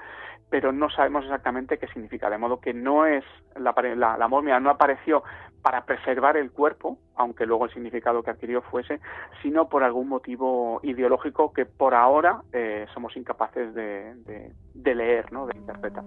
pero 0.48 0.70
no 0.70 0.88
sabemos 0.90 1.24
exactamente 1.24 1.78
qué 1.78 1.88
significa. 1.88 2.30
De 2.30 2.38
modo 2.38 2.60
que 2.60 2.72
no 2.72 3.04
es 3.04 3.24
la, 3.56 3.74
la, 3.96 4.16
la 4.16 4.28
momia 4.28 4.60
no 4.60 4.70
apareció 4.70 5.24
para 5.60 5.84
preservar 5.84 6.36
el 6.36 6.52
cuerpo, 6.52 6.98
aunque 7.16 7.46
luego 7.46 7.64
el 7.64 7.72
significado 7.72 8.22
que 8.22 8.30
adquirió 8.30 8.62
fuese, 8.62 9.00
sino 9.42 9.68
por 9.68 9.82
algún 9.82 10.08
motivo 10.08 10.80
ideológico 10.82 11.52
que 11.52 11.66
por 11.66 11.94
ahora 11.94 12.42
eh, 12.52 12.86
somos 12.94 13.16
incapaces 13.16 13.74
de, 13.74 14.14
de, 14.74 14.94
leer, 14.94 15.32
¿no? 15.32 15.46
de 15.46 15.56
interpretar. 15.56 16.04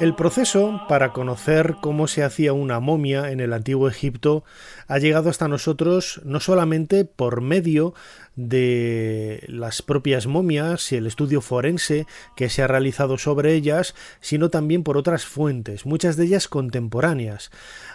El 0.00 0.14
proceso 0.14 0.80
para 0.88 1.12
conocer 1.12 1.74
cómo 1.80 2.06
se 2.06 2.22
hacía 2.22 2.52
una 2.52 2.78
momia 2.78 3.32
en 3.32 3.40
el 3.40 3.52
antiguo 3.52 3.88
Egipto 3.88 4.44
ha 4.86 4.98
llegado 4.98 5.28
hasta 5.28 5.48
nosotros 5.48 6.20
no 6.24 6.38
solamente 6.38 7.04
por 7.04 7.40
medio 7.40 7.94
de 8.36 9.42
las 9.48 9.82
propias 9.82 10.28
momias 10.28 10.92
y 10.92 10.96
el 10.96 11.08
estudio 11.08 11.40
forense 11.40 12.06
que 12.36 12.48
se 12.48 12.62
ha 12.62 12.68
realizado 12.68 13.18
sobre 13.18 13.54
ellas, 13.54 13.96
sino 14.20 14.48
también 14.48 14.84
por 14.84 14.96
otras 14.96 15.24
fuentes, 15.24 15.84
muchas 15.84 16.16
de 16.16 16.26
ellas 16.26 16.46
contemporáneas. 16.46 17.50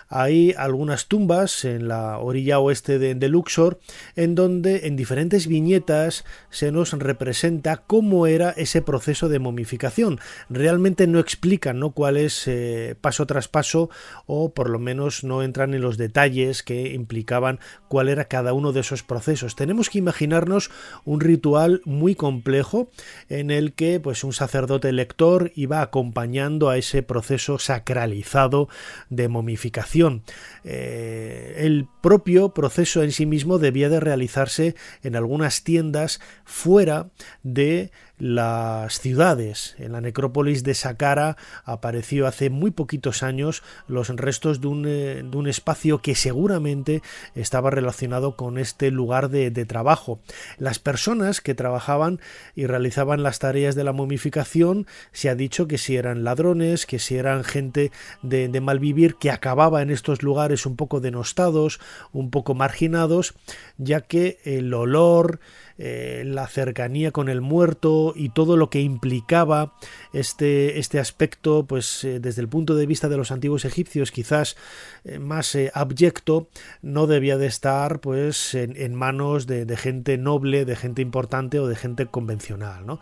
Hay 0.09 0.53
algunas 0.57 1.07
tumbas 1.07 1.63
en 1.63 1.87
la 1.87 2.17
orilla 2.17 2.59
oeste 2.59 2.99
de, 2.99 3.29
Luxor 3.29 3.79
en 4.17 4.35
donde 4.35 4.85
en 4.85 4.97
diferentes 4.97 5.47
viñetas 5.47 6.25
se 6.49 6.73
nos 6.73 6.91
representa 6.91 7.77
cómo 7.77 8.27
era 8.27 8.49
ese 8.51 8.81
proceso 8.81 9.29
de 9.29 9.39
momificación. 9.39 10.19
Realmente 10.49 11.07
no 11.07 11.19
explican 11.19 11.79
¿no? 11.79 11.92
Cuál 11.93 12.17
es 12.17 12.47
eh, 12.47 12.95
paso 12.99 13.25
tras 13.25 13.47
paso 13.47 13.89
o 14.25 14.53
por 14.53 14.69
lo 14.69 14.79
menos 14.79 15.23
no 15.23 15.43
entran 15.43 15.73
en 15.73 15.81
los 15.81 15.97
detalles 15.97 16.63
que 16.63 16.93
implicaban 16.93 17.59
cuál 17.87 18.09
era 18.09 18.25
cada 18.25 18.53
uno 18.53 18.71
de 18.73 18.81
esos 18.81 19.03
procesos. 19.03 19.55
Tenemos 19.55 19.89
que 19.89 19.99
imaginarnos 19.99 20.71
un 21.05 21.21
ritual 21.21 21.81
muy 21.85 22.15
complejo 22.15 22.89
en 23.29 23.51
el 23.51 23.73
que 23.73 23.99
pues 23.99 24.23
un 24.23 24.33
sacerdote 24.33 24.91
lector 24.91 25.51
iba 25.55 25.81
acompañando 25.81 26.69
a 26.69 26.77
ese 26.77 27.03
proceso 27.03 27.59
sacralizado 27.59 28.69
de 29.09 29.27
momificación 29.27 30.23
eh, 30.63 31.55
el 31.57 31.87
propio 32.01 32.53
proceso 32.53 33.03
en 33.03 33.11
sí 33.11 33.25
mismo 33.25 33.59
debía 33.59 33.89
de 33.89 33.99
realizarse 33.99 34.75
en 35.01 35.15
algunas 35.15 35.63
tiendas 35.63 36.19
fuera 36.45 37.09
de 37.43 37.91
las 38.19 38.99
ciudades. 38.99 39.75
En 39.79 39.93
la 39.93 40.01
necrópolis 40.01 40.63
de 40.63 40.75
Saqqara 40.75 41.35
apareció 41.65 42.27
hace 42.27 42.49
muy 42.49 42.71
poquitos 42.71 43.23
años 43.23 43.63
los 43.87 44.09
restos 44.09 44.61
de 44.61 44.67
un, 44.67 44.85
eh, 44.87 45.23
de 45.23 45.37
un 45.37 45.47
espacio 45.47 46.01
que 46.01 46.15
seguramente 46.15 47.01
estaba 47.35 47.69
relacionado 47.69 48.35
con 48.35 48.57
este 48.57 48.91
lugar 48.91 49.29
de, 49.29 49.51
trabajo. 49.63 50.19
Las 50.57 50.79
personas 50.79 51.39
que 51.39 51.55
trabajaban 51.55 52.19
y 52.53 52.65
realizaban 52.65 53.23
las 53.23 53.39
tareas 53.39 53.75
de 53.75 53.85
la 53.85 53.93
momificación 53.93 54.87
se 55.13 55.29
ha 55.29 55.35
dicho 55.35 55.67
que 55.67 55.77
si 55.77 55.95
eran 55.95 56.23
ladrones, 56.23 56.85
que 56.85 56.99
si 56.99 57.15
eran 57.15 57.43
gente 57.43 57.91
de, 58.23 58.49
de 58.49 58.61
malvivir 58.61 59.15
que 59.15 59.31
acababa 59.31 59.81
en 59.81 59.89
estos 59.89 60.21
lugares 60.21 60.65
un 60.65 60.75
poco 60.75 60.99
denostados, 60.99 61.79
un 62.11 62.29
poco 62.29 62.55
marginados, 62.55 63.35
ya 63.77 64.01
que 64.01 64.39
el 64.43 64.73
olor, 64.73 65.39
eh, 65.79 66.23
la 66.25 66.47
cercanía 66.47 67.11
con 67.11 67.29
el 67.29 67.41
muerto 67.41 68.02
y 68.15 68.29
todo 68.29 68.57
lo 68.57 68.69
que 68.69 68.81
implicaba 68.81 69.73
este, 70.11 70.79
este 70.79 70.99
aspecto, 70.99 71.65
pues 71.65 72.03
eh, 72.03 72.19
desde 72.19 72.41
el 72.41 72.49
punto 72.49 72.75
de 72.75 72.85
vista 72.85 73.07
de 73.07 73.15
los 73.15 73.31
antiguos 73.31 73.63
egipcios, 73.63 74.11
quizás 74.11 74.57
eh, 75.05 75.19
más 75.19 75.55
abyecto, 75.73 76.49
no 76.81 77.07
debía 77.07 77.37
de 77.37 77.47
estar 77.47 77.99
pues 77.99 78.55
en, 78.55 78.95
manos 78.95 79.47
de, 79.47 79.77
gente 79.77 80.17
noble, 80.17 80.65
de 80.65 80.75
gente 80.75 81.01
importante 81.01 81.59
o 81.59 81.67
de 81.67 81.75
gente 81.75 82.07
convencional. 82.07 82.85
¿no? 82.85 82.99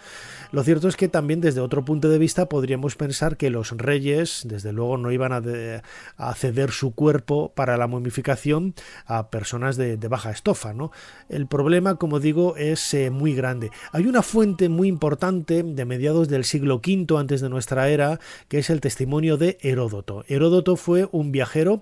Lo 0.52 0.64
cierto 0.64 0.88
es 0.88 0.96
que 0.96 1.08
también 1.08 1.42
desde 1.42 1.62
otro 1.62 1.84
punto 1.86 2.10
de 2.10 2.18
vista 2.18 2.48
podríamos 2.48 2.96
pensar 2.96 3.38
que 3.38 3.50
los 3.50 3.72
reyes, 3.72 4.42
desde 4.46 4.74
luego, 4.74 4.98
no 4.98 5.12
iban 5.12 5.32
a, 5.34 6.34
ceder 6.36 6.72
su 6.72 6.94
cuerpo 6.94 7.54
para 7.54 7.78
la 7.78 7.88
momificación 7.88 8.74
a 9.06 9.30
personas 9.30 9.78
de, 9.78 9.98
de 9.98 10.08
baja 10.08 10.32
estofa. 10.32 10.74
¿no? 10.74 10.92
El 11.30 11.48
problema, 11.48 11.96
como 11.96 12.20
digo, 12.20 12.56
es 12.58 12.94
eh, 12.94 13.10
muy 13.10 13.34
grande. 13.34 13.72
Hay 13.92 14.06
una 14.06 14.22
fuente 14.22 14.70
muy 14.70 14.88
importante 14.92 15.64
de 15.64 15.86
mediados 15.86 16.28
del 16.28 16.44
siglo 16.44 16.76
V 16.76 17.18
antes 17.18 17.42
de 17.42 17.50
nuestra 17.50 17.90
era, 17.90 18.20
que 18.48 18.60
es 18.60 18.70
el 18.70 18.82
testimonio 18.82 19.38
de 19.38 19.58
Heródoto. 19.62 20.26
Heródoto 20.28 20.76
fue 20.76 21.08
un 21.12 21.32
viajero, 21.32 21.82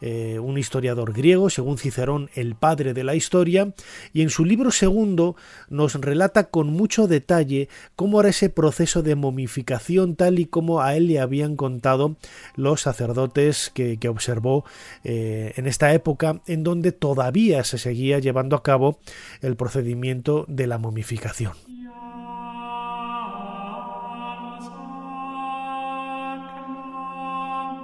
eh, 0.00 0.38
un 0.38 0.58
historiador 0.58 1.12
griego, 1.12 1.48
según 1.50 1.78
Cicerón, 1.78 2.30
el 2.34 2.54
padre 2.54 2.94
de 2.94 3.04
la 3.04 3.14
historia, 3.14 3.72
y 4.12 4.22
en 4.22 4.30
su 4.30 4.44
libro 4.44 4.70
segundo 4.70 5.36
nos 5.68 5.94
relata 5.94 6.44
con 6.50 6.68
mucho 6.68 7.06
detalle 7.06 7.68
cómo 7.96 8.20
era 8.20 8.30
ese 8.30 8.50
proceso 8.50 9.02
de 9.02 9.14
momificación 9.14 10.16
tal 10.16 10.38
y 10.38 10.46
como 10.46 10.82
a 10.82 10.96
él 10.96 11.06
le 11.06 11.20
habían 11.20 11.56
contado 11.56 12.16
los 12.56 12.82
sacerdotes 12.82 13.70
que, 13.74 13.98
observó 14.08 14.64
eh, 15.04 15.52
en 15.56 15.66
esta 15.66 15.92
época 15.92 16.40
en 16.46 16.62
donde 16.62 16.92
todavía 16.92 17.62
se 17.64 17.76
seguía 17.76 18.18
llevando 18.20 18.56
a 18.56 18.62
cabo 18.62 19.00
el 19.42 19.54
procedimiento 19.54 20.46
de 20.48 20.66
la 20.66 20.78
momificación. 20.78 21.67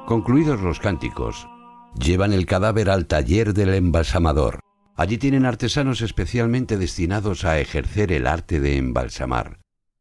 Concluidos 0.06 0.60
los 0.60 0.80
cánticos, 0.80 1.48
llevan 1.98 2.34
el 2.34 2.44
cadáver 2.44 2.90
al 2.90 3.06
taller 3.06 3.54
del 3.54 3.72
embalsamador. 3.72 4.60
Allí 4.96 5.16
tienen 5.16 5.46
artesanos 5.46 6.02
especialmente 6.02 6.76
destinados 6.76 7.46
a 7.46 7.58
ejercer 7.58 8.12
el 8.12 8.26
arte 8.26 8.60
de 8.60 8.76
embalsamar, 8.76 9.60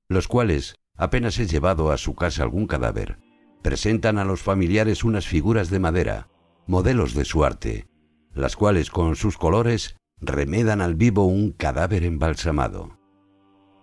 los 0.09 0.27
cuales, 0.27 0.75
apenas 0.97 1.39
he 1.39 1.47
llevado 1.47 1.89
a 1.89 1.97
su 1.97 2.15
casa 2.15 2.43
algún 2.43 2.67
cadáver, 2.67 3.17
presentan 3.61 4.17
a 4.17 4.25
los 4.25 4.41
familiares 4.41 5.05
unas 5.05 5.25
figuras 5.25 5.69
de 5.69 5.79
madera, 5.79 6.27
modelos 6.67 7.13
de 7.13 7.23
su 7.23 7.45
arte, 7.45 7.87
las 8.33 8.57
cuales 8.57 8.89
con 8.89 9.15
sus 9.15 9.37
colores 9.37 9.95
remedan 10.19 10.81
al 10.81 10.95
vivo 10.95 11.27
un 11.27 11.53
cadáver 11.53 12.03
embalsamado. 12.03 12.99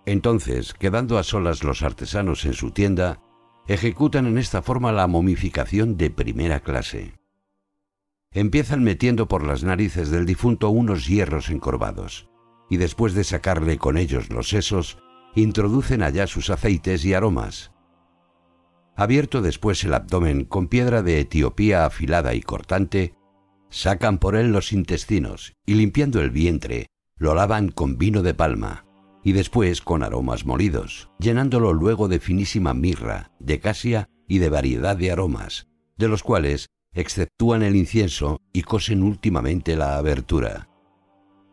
Entonces, 0.05 0.75
quedando 0.75 1.17
a 1.17 1.23
solas 1.23 1.63
los 1.63 1.81
artesanos 1.81 2.45
en 2.45 2.53
su 2.53 2.69
tienda, 2.69 3.21
ejecutan 3.67 4.25
en 4.25 4.37
esta 4.37 4.61
forma 4.61 4.91
la 4.91 5.07
momificación 5.07 5.97
de 5.97 6.09
primera 6.09 6.59
clase. 6.61 7.13
Empiezan 8.31 8.83
metiendo 8.83 9.27
por 9.27 9.45
las 9.45 9.63
narices 9.63 10.09
del 10.09 10.25
difunto 10.25 10.69
unos 10.69 11.07
hierros 11.07 11.49
encorvados, 11.49 12.29
y 12.69 12.77
después 12.77 13.13
de 13.13 13.23
sacarle 13.23 13.77
con 13.77 13.97
ellos 13.97 14.29
los 14.29 14.49
sesos, 14.49 14.97
introducen 15.35 16.01
allá 16.01 16.27
sus 16.27 16.49
aceites 16.49 17.03
y 17.05 17.13
aromas. 17.13 17.71
Abierto 18.95 19.41
después 19.41 19.83
el 19.83 19.93
abdomen 19.93 20.45
con 20.45 20.67
piedra 20.67 21.01
de 21.01 21.19
Etiopía 21.19 21.85
afilada 21.85 22.33
y 22.33 22.41
cortante, 22.41 23.15
sacan 23.69 24.17
por 24.17 24.35
él 24.35 24.51
los 24.51 24.73
intestinos 24.73 25.53
y 25.65 25.75
limpiando 25.75 26.21
el 26.21 26.31
vientre, 26.31 26.87
lo 27.17 27.35
lavan 27.35 27.69
con 27.69 27.97
vino 27.97 28.21
de 28.21 28.33
palma 28.33 28.85
y 29.23 29.33
después 29.33 29.81
con 29.81 30.03
aromas 30.03 30.45
molidos, 30.45 31.09
llenándolo 31.19 31.73
luego 31.73 32.07
de 32.07 32.19
finísima 32.19 32.73
mirra, 32.73 33.31
de 33.39 33.59
casia 33.59 34.09
y 34.27 34.39
de 34.39 34.49
variedad 34.49 34.95
de 34.95 35.11
aromas, 35.11 35.67
de 35.97 36.07
los 36.07 36.23
cuales 36.23 36.69
exceptúan 36.93 37.63
el 37.63 37.75
incienso 37.75 38.39
y 38.53 38.63
cosen 38.63 39.03
últimamente 39.03 39.75
la 39.75 39.97
abertura. 39.97 40.69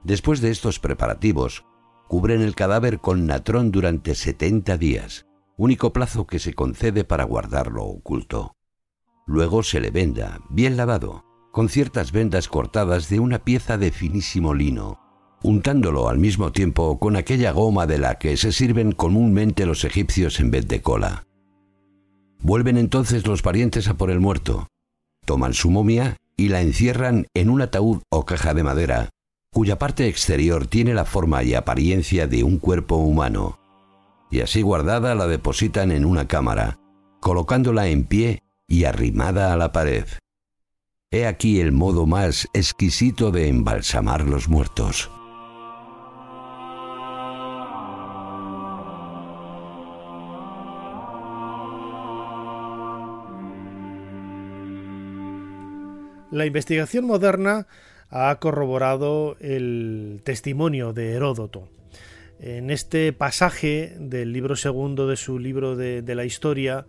Después 0.04 0.40
de 0.40 0.50
estos 0.50 0.78
preparativos, 0.78 1.64
cubren 2.08 2.40
el 2.40 2.54
cadáver 2.54 2.98
con 2.98 3.26
natrón 3.26 3.70
durante 3.70 4.14
setenta 4.14 4.76
días, 4.76 5.26
único 5.56 5.92
plazo 5.92 6.26
que 6.26 6.38
se 6.38 6.54
concede 6.54 7.04
para 7.04 7.24
guardarlo 7.24 7.84
oculto. 7.84 8.54
Luego 9.26 9.62
se 9.62 9.80
le 9.80 9.90
venda, 9.90 10.40
bien 10.48 10.76
lavado, 10.76 11.24
con 11.52 11.68
ciertas 11.68 12.12
vendas 12.12 12.48
cortadas 12.48 13.08
de 13.10 13.20
una 13.20 13.40
pieza 13.40 13.76
de 13.76 13.90
finísimo 13.90 14.54
lino, 14.54 15.00
untándolo 15.42 16.08
al 16.08 16.18
mismo 16.18 16.52
tiempo 16.52 16.98
con 16.98 17.16
aquella 17.16 17.52
goma 17.52 17.86
de 17.86 17.98
la 17.98 18.18
que 18.18 18.36
se 18.36 18.52
sirven 18.52 18.92
comúnmente 18.92 19.66
los 19.66 19.84
egipcios 19.84 20.40
en 20.40 20.50
vez 20.50 20.66
de 20.68 20.82
cola. 20.82 21.26
Vuelven 22.40 22.76
entonces 22.76 23.26
los 23.26 23.42
parientes 23.42 23.88
a 23.88 23.94
por 23.94 24.10
el 24.10 24.20
muerto, 24.20 24.68
toman 25.24 25.54
su 25.54 25.70
momia 25.70 26.16
y 26.36 26.48
la 26.48 26.62
encierran 26.62 27.26
en 27.34 27.50
un 27.50 27.62
ataúd 27.62 28.00
o 28.10 28.24
caja 28.24 28.54
de 28.54 28.62
madera, 28.62 29.10
cuya 29.52 29.78
parte 29.78 30.06
exterior 30.06 30.66
tiene 30.66 30.94
la 30.94 31.04
forma 31.04 31.42
y 31.42 31.54
apariencia 31.54 32.26
de 32.26 32.44
un 32.44 32.58
cuerpo 32.58 32.96
humano, 32.96 33.58
y 34.30 34.40
así 34.40 34.62
guardada 34.62 35.14
la 35.14 35.26
depositan 35.26 35.90
en 35.90 36.04
una 36.04 36.28
cámara, 36.28 36.78
colocándola 37.20 37.88
en 37.88 38.04
pie 38.04 38.42
y 38.68 38.84
arrimada 38.84 39.52
a 39.52 39.56
la 39.56 39.72
pared. 39.72 40.06
He 41.10 41.26
aquí 41.26 41.60
el 41.60 41.72
modo 41.72 42.06
más 42.06 42.46
exquisito 42.52 43.30
de 43.30 43.48
embalsamar 43.48 44.22
los 44.28 44.48
muertos. 44.48 45.10
La 56.30 56.44
investigación 56.44 57.06
moderna 57.06 57.66
ha 58.10 58.38
corroborado 58.38 59.38
el 59.40 60.20
testimonio 60.24 60.92
de 60.92 61.12
Heródoto. 61.12 61.68
En 62.38 62.70
este 62.70 63.14
pasaje 63.14 63.96
del 63.98 64.34
libro 64.34 64.54
segundo 64.54 65.08
de 65.08 65.16
su 65.16 65.38
libro 65.38 65.74
de, 65.74 66.02
la 66.14 66.26
historia, 66.26 66.86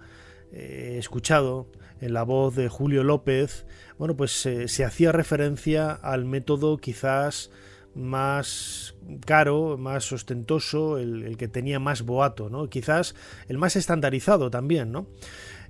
eh, 0.52 0.98
escuchado 1.00 1.68
en 2.02 2.14
la 2.14 2.24
voz 2.24 2.54
de 2.56 2.68
Julio 2.68 3.06
López, 3.06 3.66
bueno, 3.98 4.18
pues 4.18 4.46
eh, 4.46 4.68
se 4.68 4.84
hacía 4.84 5.14
referencia 5.14 5.92
al 5.92 6.26
método 6.26 6.78
quizás 6.78 7.50
más 7.96 8.96
caro, 9.26 9.78
más 9.78 10.12
ostentoso, 10.12 10.98
el, 10.98 11.24
el, 11.24 11.38
que 11.38 11.48
tenía 11.48 11.80
más 11.80 12.02
boato, 12.02 12.50
¿no? 12.50 12.70
Quizás 12.70 13.16
el 13.48 13.58
más 13.58 13.78
estandarizado 13.78 14.52
también, 14.52 14.92
¿no? 14.92 15.08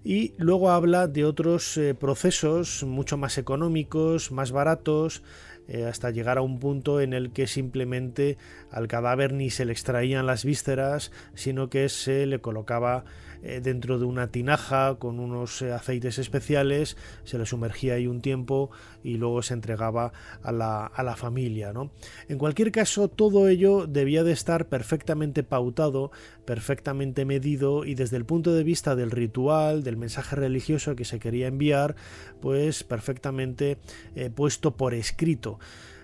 Y 0.03 0.33
luego 0.37 0.71
habla 0.71 1.07
de 1.07 1.25
otros 1.25 1.77
eh, 1.77 1.93
procesos 1.93 2.83
mucho 2.83 3.17
más 3.17 3.37
económicos, 3.37 4.31
más 4.31 4.51
baratos, 4.51 5.23
eh, 5.67 5.85
hasta 5.85 6.09
llegar 6.09 6.37
a 6.37 6.41
un 6.41 6.59
punto 6.59 6.99
en 6.99 7.13
el 7.13 7.31
que 7.31 7.45
simplemente 7.45 8.37
al 8.71 8.87
cadáver 8.87 9.33
ni 9.33 9.49
se 9.51 9.65
le 9.65 9.71
extraían 9.71 10.25
las 10.25 10.43
vísceras, 10.43 11.11
sino 11.35 11.69
que 11.69 11.89
se 11.89 12.25
le 12.25 12.39
colocaba 12.39 13.05
eh, 13.41 13.61
dentro 13.61 13.99
de 13.99 14.05
una 14.05 14.27
tinaja 14.27 14.95
con 14.95 15.19
unos 15.19 15.61
eh, 15.61 15.71
aceites 15.71 16.19
especiales, 16.19 16.97
se 17.23 17.37
le 17.37 17.45
sumergía 17.45 17.95
ahí 17.95 18.07
un 18.07 18.21
tiempo 18.21 18.69
y 19.03 19.17
luego 19.17 19.41
se 19.41 19.53
entregaba 19.53 20.11
a 20.41 20.51
la, 20.51 20.85
a 20.85 21.03
la 21.03 21.15
familia. 21.15 21.73
¿no? 21.73 21.91
En 22.27 22.37
cualquier 22.37 22.71
caso, 22.71 23.07
todo 23.07 23.47
ello 23.47 23.87
debía 23.87 24.23
de 24.23 24.31
estar 24.31 24.67
perfectamente 24.67 25.43
pautado, 25.43 26.11
perfectamente 26.45 27.25
medido 27.25 27.85
y 27.85 27.95
desde 27.95 28.17
el 28.17 28.25
punto 28.25 28.53
de 28.53 28.63
vista 28.63 28.95
del 28.95 29.11
ritual, 29.11 29.83
del 29.83 29.97
mensaje 29.97 30.35
religioso 30.35 30.95
que 30.95 31.05
se 31.05 31.19
quería 31.19 31.47
enviar, 31.47 31.95
pues 32.41 32.83
perfectamente 32.83 33.77
eh, 34.15 34.29
puesto 34.29 34.75
por 34.75 34.93
escrito. 34.93 35.59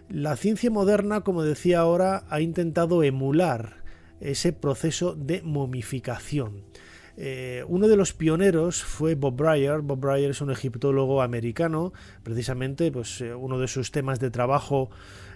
La 0.10 0.36
ciencia 0.36 0.69
moderna, 0.69 1.21
como 1.21 1.43
decía 1.43 1.80
ahora, 1.80 2.26
ha 2.30 2.39
intentado 2.39 3.04
emular 3.04 3.84
ese 4.19 4.54
proceso 4.54 5.15
de 5.15 5.41
momificación. 5.41 6.63
Eh, 7.17 7.63
uno 7.67 7.88
de 7.88 7.95
los 7.95 8.13
pioneros 8.13 8.84
fue 8.84 9.15
Bob 9.15 9.36
Breyer. 9.38 9.82
Bob 9.82 9.99
Breyer 9.99 10.32
es 10.32 10.41
un 10.41 10.51
egiptólogo 10.51 11.21
americano. 11.21 11.93
Precisamente, 12.23 12.91
pues 12.91 13.21
eh, 13.21 13.34
uno 13.34 13.60
de 13.60 13.67
sus 13.67 13.91
temas 13.91 14.19
de 14.19 14.32
trabajo 14.32 14.89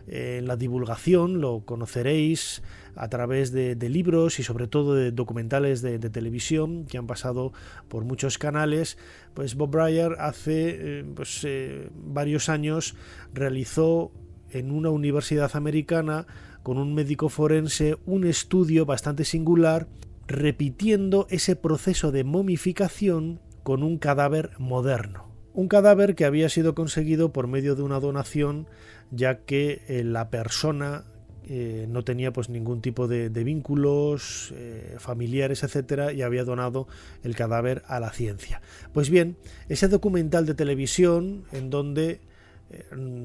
eh, 0.07 0.37
en 0.39 0.47
la 0.47 0.57
divulgación 0.57 1.39
lo 1.39 1.61
conoceréis 1.65 2.63
a 2.95 3.07
través 3.07 3.51
de, 3.53 3.75
libros 3.89 4.39
y 4.39 4.43
sobre 4.43 4.67
todo 4.67 4.93
de 4.93 5.11
documentales 5.11 5.81
de, 5.81 5.99
televisión 5.99 6.85
que 6.85 6.97
han 6.97 7.07
pasado 7.07 7.53
por 7.87 8.03
muchos 8.03 8.37
canales. 8.37 8.97
Pues 9.33 9.55
Bob 9.55 9.71
Breyer 9.71 10.17
hace 10.19 11.05
pues, 11.15 11.47
varios 11.93 12.49
años 12.49 12.95
realizó 13.33 14.11
en 14.51 14.71
una 14.71 14.89
universidad 14.89 15.55
americana 15.55 16.27
con 16.63 16.77
un 16.77 16.93
médico 16.93 17.29
forense 17.29 17.97
un 18.05 18.25
estudio 18.25 18.85
bastante 18.85 19.23
singular 19.23 19.87
repitiendo 20.29 21.25
ese 21.31 21.55
proceso 21.55 22.11
de 22.11 22.23
momificación 22.23 23.41
con 23.63 23.81
un 23.81 23.97
cadáver 23.97 24.51
moderno. 24.59 25.27
Un 25.53 25.67
cadáver 25.67 26.13
que 26.13 26.23
había 26.23 26.49
sido 26.49 26.75
conseguido 26.75 27.33
por 27.33 27.47
medio 27.47 27.75
de 27.75 27.81
una 27.81 27.99
donación, 27.99 28.67
ya 29.09 29.39
que 29.39 29.81
eh, 29.87 30.03
la 30.03 30.29
persona 30.29 31.05
eh, 31.45 31.87
no 31.89 32.03
tenía 32.03 32.31
pues 32.31 32.47
ningún 32.47 32.79
tipo 32.79 33.07
de, 33.07 33.29
vínculos 33.29 34.53
eh, 34.55 34.97
familiares, 34.99 35.63
etcétera, 35.63 36.13
y 36.13 36.21
había 36.21 36.43
donado 36.43 36.87
el 37.23 37.35
cadáver 37.35 37.81
a 37.87 37.99
la 37.99 38.11
ciencia. 38.11 38.61
Pues 38.93 39.09
bien, 39.09 39.35
ese 39.67 39.87
documental 39.87 40.45
de 40.45 40.53
televisión, 40.53 41.45
en 41.51 41.71
donde 41.71 42.21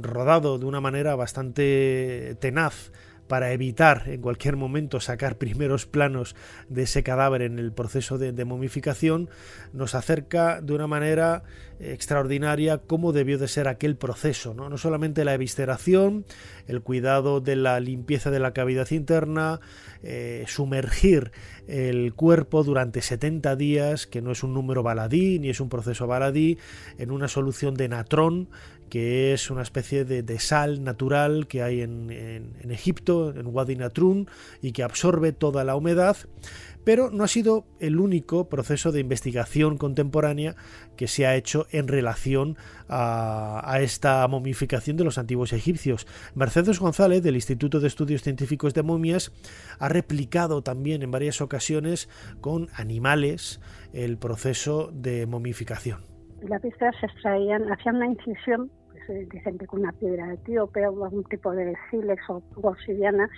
rodado 0.01 0.59
de 0.59 0.65
una 0.65 0.81
manera 0.81 1.15
bastante 1.17 2.35
tenaz, 2.41 2.93
para 3.29 3.53
evitar 3.53 4.05
en 4.07 4.21
cualquier 4.21 4.57
momento 4.57 5.01
sacar 5.01 5.39
primeros 5.39 5.87
planos 5.87 6.37
de 6.69 6.83
ese 6.83 7.03
cadáver 7.03 7.43
en 7.43 7.59
el 7.59 7.73
proceso 7.73 8.19
de, 8.19 8.45
momificación, 8.45 9.31
nos 9.73 9.95
acerca 9.95 10.61
de 10.61 10.75
una 10.75 10.87
manera 10.87 11.45
extraordinaria 11.81 12.79
cómo 12.79 13.13
debió 13.13 13.39
de 13.39 13.49
ser 13.49 13.69
aquel 13.69 13.97
proceso, 13.97 14.55
no, 14.55 14.69
no 14.69 14.79
solamente 14.79 15.25
la 15.25 15.35
evisceración, 15.35 16.25
el 16.67 16.83
cuidado 16.83 17.41
de 17.41 17.57
la 17.57 17.81
limpieza 17.81 18.31
de 18.31 18.39
la 18.39 18.53
cavidad 18.53 18.91
interna, 18.91 19.61
eh, 20.03 20.45
sumergir 20.47 21.33
el 21.67 22.15
cuerpo 22.15 22.63
durante 22.63 23.01
70 23.01 23.57
días, 23.57 24.07
que 24.07 24.23
no 24.23 24.33
es 24.33 24.43
un 24.43 24.53
número 24.53 24.83
baladí 24.83 25.39
ni 25.39 25.49
es 25.49 25.61
un 25.61 25.69
proceso 25.69 26.07
baladí, 26.07 26.59
en 26.99 27.11
una 27.11 27.29
solución 27.29 27.75
de 27.75 27.89
natrón 27.89 28.49
que 28.89 29.33
es 29.33 29.51
una 29.51 29.63
especie 29.63 30.05
de, 30.05 30.39
sal 30.39 30.85
natural 30.85 31.47
que 31.47 31.63
hay 31.63 31.81
en, 31.81 32.11
Egipto, 32.71 33.31
en 33.35 33.47
Wadi 33.47 33.77
Natrun, 33.77 34.29
y 34.63 34.73
que 34.73 34.83
absorbe 34.83 35.33
toda 35.33 35.65
la 35.65 35.77
humedad, 35.77 36.17
pero 36.85 37.11
no 37.11 37.25
ha 37.25 37.29
sido 37.29 37.67
el 37.81 37.99
único 37.99 38.49
proceso 38.49 38.93
de 38.93 39.01
investigación 39.01 39.79
contemporánea 39.79 40.55
que 40.97 41.09
se 41.09 41.27
ha 41.27 41.35
hecho 41.35 41.67
en 41.71 41.89
relación 41.89 42.57
a, 42.89 43.79
esta 43.81 44.27
momificación 44.29 44.97
de 44.97 45.05
los 45.05 45.19
antiguos 45.19 45.53
egipcios. 45.53 46.07
Mercedes 46.35 46.79
González, 46.79 47.23
del 47.23 47.37
Instituto 47.37 47.81
de 47.81 47.89
Estudios 47.89 48.23
Científicos 48.23 48.75
de 48.75 48.83
Momias, 48.83 49.33
ha 49.79 49.89
replicado 49.89 50.63
también 50.63 51.03
en 51.03 51.11
varias 51.11 51.41
ocasiones 51.41 52.09
con 52.41 52.69
animales 52.75 53.61
el 53.93 54.19
proceso 54.19 54.91
de 54.93 55.27
momificación 55.27 56.14
las 56.49 56.63
vísceras 56.63 56.95
se 57.01 57.07
extraían, 57.07 57.71
hacían 57.73 57.97
una 57.97 58.07
incisión, 58.07 58.71
pues, 58.91 59.29
dicen 59.29 59.59
que 59.59 59.67
con 59.67 59.81
una 59.81 59.93
piedra 59.93 60.33
etíope 60.33 60.87
o 60.87 61.05
algún 61.05 61.25
tipo 61.25 61.53
de 61.53 61.75
sílex 61.91 62.23
o 62.29 62.43
obsidiana, 62.63 63.29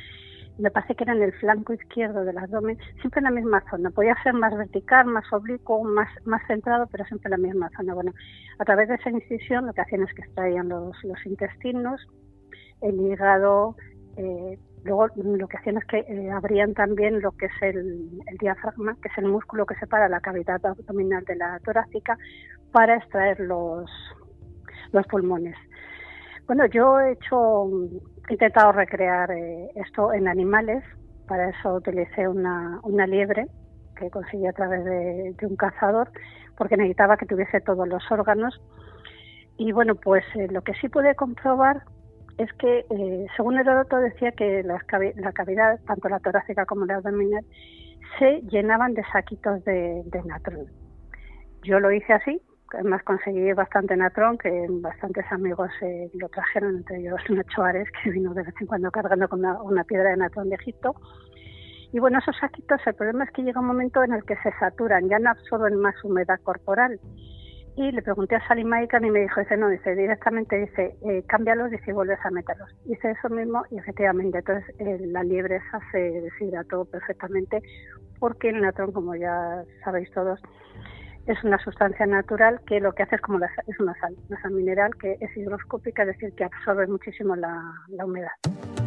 me 0.59 0.71
parece 0.71 0.95
que 0.95 1.05
era 1.05 1.12
en 1.12 1.23
el 1.23 1.33
flanco 1.35 1.75
izquierdo 1.75 2.25
del 2.25 2.38
abdomen, 2.38 2.79
siempre 3.01 3.19
en 3.21 3.25
la 3.25 3.31
misma 3.31 3.62
zona. 3.71 3.90
Podía 3.90 4.16
ser 4.23 4.33
más 4.33 4.57
vertical, 4.57 5.07
más 5.07 5.31
oblicuo, 5.33 5.85
más, 5.85 6.09
más 6.25 6.40
centrado, 6.47 6.87
pero 6.87 7.05
siempre 7.05 7.29
en 7.29 7.42
la 7.42 7.49
misma 7.49 7.71
zona. 7.77 7.95
Bueno, 7.95 8.12
a 8.59 8.64
través 8.64 8.88
de 8.88 8.95
esa 8.95 9.11
incisión 9.11 9.66
lo 9.66 9.75
que 9.75 9.83
hacían 9.83 10.03
es 10.03 10.14
que 10.14 10.23
extraían 10.23 10.69
los, 10.69 10.97
los 11.05 11.27
intestinos, 11.27 12.01
el 12.81 12.99
hígado, 13.01 13.77
eh, 14.16 14.59
Luego 14.87 15.09
lo 15.16 15.49
que 15.49 15.57
hacían 15.57 15.79
es 15.79 15.85
que 15.87 15.99
eh, 15.99 16.31
abrían 16.31 16.72
también 16.72 17.20
lo 17.20 17.33
que 17.33 17.46
es 17.46 17.62
el, 17.62 18.09
diafragma, 18.38 18.96
que 19.03 19.09
es 19.09 19.18
el 19.18 19.27
músculo 19.27 19.66
que 19.66 19.75
separa 19.75 20.09
la 20.09 20.20
cavidad 20.20 20.64
abdominal 20.64 21.25
de 21.25 21.35
la 21.35 21.59
torácica, 21.61 22.16
para 22.70 22.96
extraer 22.96 23.40
los, 23.40 23.90
los 24.92 25.07
pulmones. 25.09 25.57
Bueno, 26.46 26.66
yo 26.66 27.01
he 27.01 27.12
hecho, 27.12 27.68
he 28.29 28.33
intentado 28.35 28.70
recrear 28.70 29.33
eh, 29.33 29.70
esto 29.75 30.12
en 30.12 30.29
animales, 30.29 30.85
para 31.27 31.51
eso 31.51 31.75
utilicé 31.75 32.29
una, 32.29 32.79
una 32.85 33.09
liebre 33.09 33.46
que 33.96 34.09
conseguí 34.11 34.46
a 34.46 34.53
través 34.53 34.85
de, 34.85 35.35
un 35.42 35.57
cazador, 35.57 36.12
porque 36.57 36.77
necesitaba 36.77 37.16
que 37.16 37.27
tuviese 37.27 37.61
todos 37.61 37.88
los 37.88 38.05
órganos. 38.12 38.61
Y 39.57 39.72
bueno, 39.72 39.96
pues 39.96 40.25
eh, 40.37 40.46
lo 40.49 40.62
que 40.62 40.75
sí 40.75 40.88
pude 40.88 41.16
comprobar 41.16 41.83
es 42.38 42.53
que, 42.55 42.85
eh, 42.90 43.27
según 43.37 43.59
Heródoto, 43.59 43.96
decía 43.96 44.33
que 44.33 44.62
la 44.62 44.79
cavidad, 45.33 45.81
tanto 45.87 46.09
la 46.09 46.20
torácica 46.20 46.66
como 46.66 46.85
la 46.85 46.96
abdominal, 46.96 47.44
se 48.18 48.42
llenaban 48.51 48.94
de 48.94 49.03
saquitos 49.12 49.64
de, 49.64 50.05
natrón. 50.25 50.66
Yo 51.62 51.81
lo 51.81 51.90
hice 51.90 52.12
así, 52.12 52.40
además 52.75 53.03
conseguí 53.05 53.53
bastante 53.53 53.96
natrón, 53.96 54.37
que 54.38 54.66
bastantes 54.68 55.25
amigos 55.31 55.70
eh, 55.81 56.11
lo 56.14 56.29
trajeron, 56.29 56.77
entre 56.77 56.99
ellos 56.99 57.20
Nacho 57.31 57.62
Ares, 57.62 57.88
que 58.03 58.11
vino 58.11 58.35
de 58.35 58.42
vez 58.42 58.55
en 58.61 58.66
cuando 58.66 58.90
cargando 58.90 59.29
con 59.29 59.40
una, 59.40 59.61
una 59.62 59.85
piedra 59.85 60.11
de 60.11 60.18
natrón 60.18 60.51
de 60.51 60.57
Egipto. 60.57 60.94
Y 61.92 62.01
bueno, 62.01 62.18
esos 62.18 62.37
saquitos, 62.37 62.81
el 62.87 62.94
problema 62.94 63.25
es 63.25 63.31
que 63.31 63.42
llega 63.42 63.61
un 63.61 63.66
momento 63.66 64.03
en 64.05 64.12
el 64.12 64.25
que 64.25 64.37
se 64.37 64.53
saturan, 64.59 65.09
ya 65.09 65.18
no 65.18 65.31
absorben 65.31 65.77
más 65.77 65.94
humedad 66.05 66.38
corporal 66.42 67.01
y 67.77 67.93
le 67.93 68.01
pregunté 68.01 68.37
a 68.37 68.49
Sally 68.49 68.65
Maikan 68.65 69.05
y 69.05 69.11
me 69.11 69.21
dijo, 69.21 69.39
dice, 69.39 69.57
no, 69.59 69.69
dice, 69.69 69.95
directamente 69.95 70.57
dice, 70.57 70.97
eh, 71.03 71.23
cámbialos 71.29 71.71
y 71.73 71.79
si 71.79 71.93
vuelves 71.93 72.19
a 72.25 72.31
meterlos. 72.31 72.75
Hice 72.87 73.11
eso 73.11 73.29
mismo 73.29 73.65
y 73.71 73.79
efectivamente, 73.79 74.39
entonces 74.39 74.75
eh, 74.79 74.99
la 75.07 75.23
liebre 75.23 75.57
esa 75.57 75.79
se 75.93 75.99
deshidrató 75.99 76.87
perfectamente 76.87 77.62
porque 78.19 78.49
el 78.49 78.62
natrón, 78.62 78.93
como 78.93 79.15
ya 79.15 79.62
sabéis 79.85 80.11
todos, 80.12 80.41
es 81.27 81.43
una 81.45 81.59
sustancia 81.59 82.07
natural 82.07 82.61
que 82.67 82.81
lo 82.81 82.93
que 82.93 83.03
hace 83.03 83.17
es 83.17 83.21
como 83.21 83.39
la, 83.39 83.51
es 83.67 83.79
una 83.79 83.95
sal, 84.01 84.17
una 84.31 84.41
sal 84.41 84.53
mineral 84.53 84.93
que 84.99 85.19
es 85.21 85.37
higroscópica, 85.37 86.03
es 86.05 86.09
decir, 86.09 86.33
que 86.35 86.45
absorbe 86.45 86.87
muchísimo 86.87 87.37
la, 87.37 87.61
la 87.89 88.07
humedad. 88.07 88.86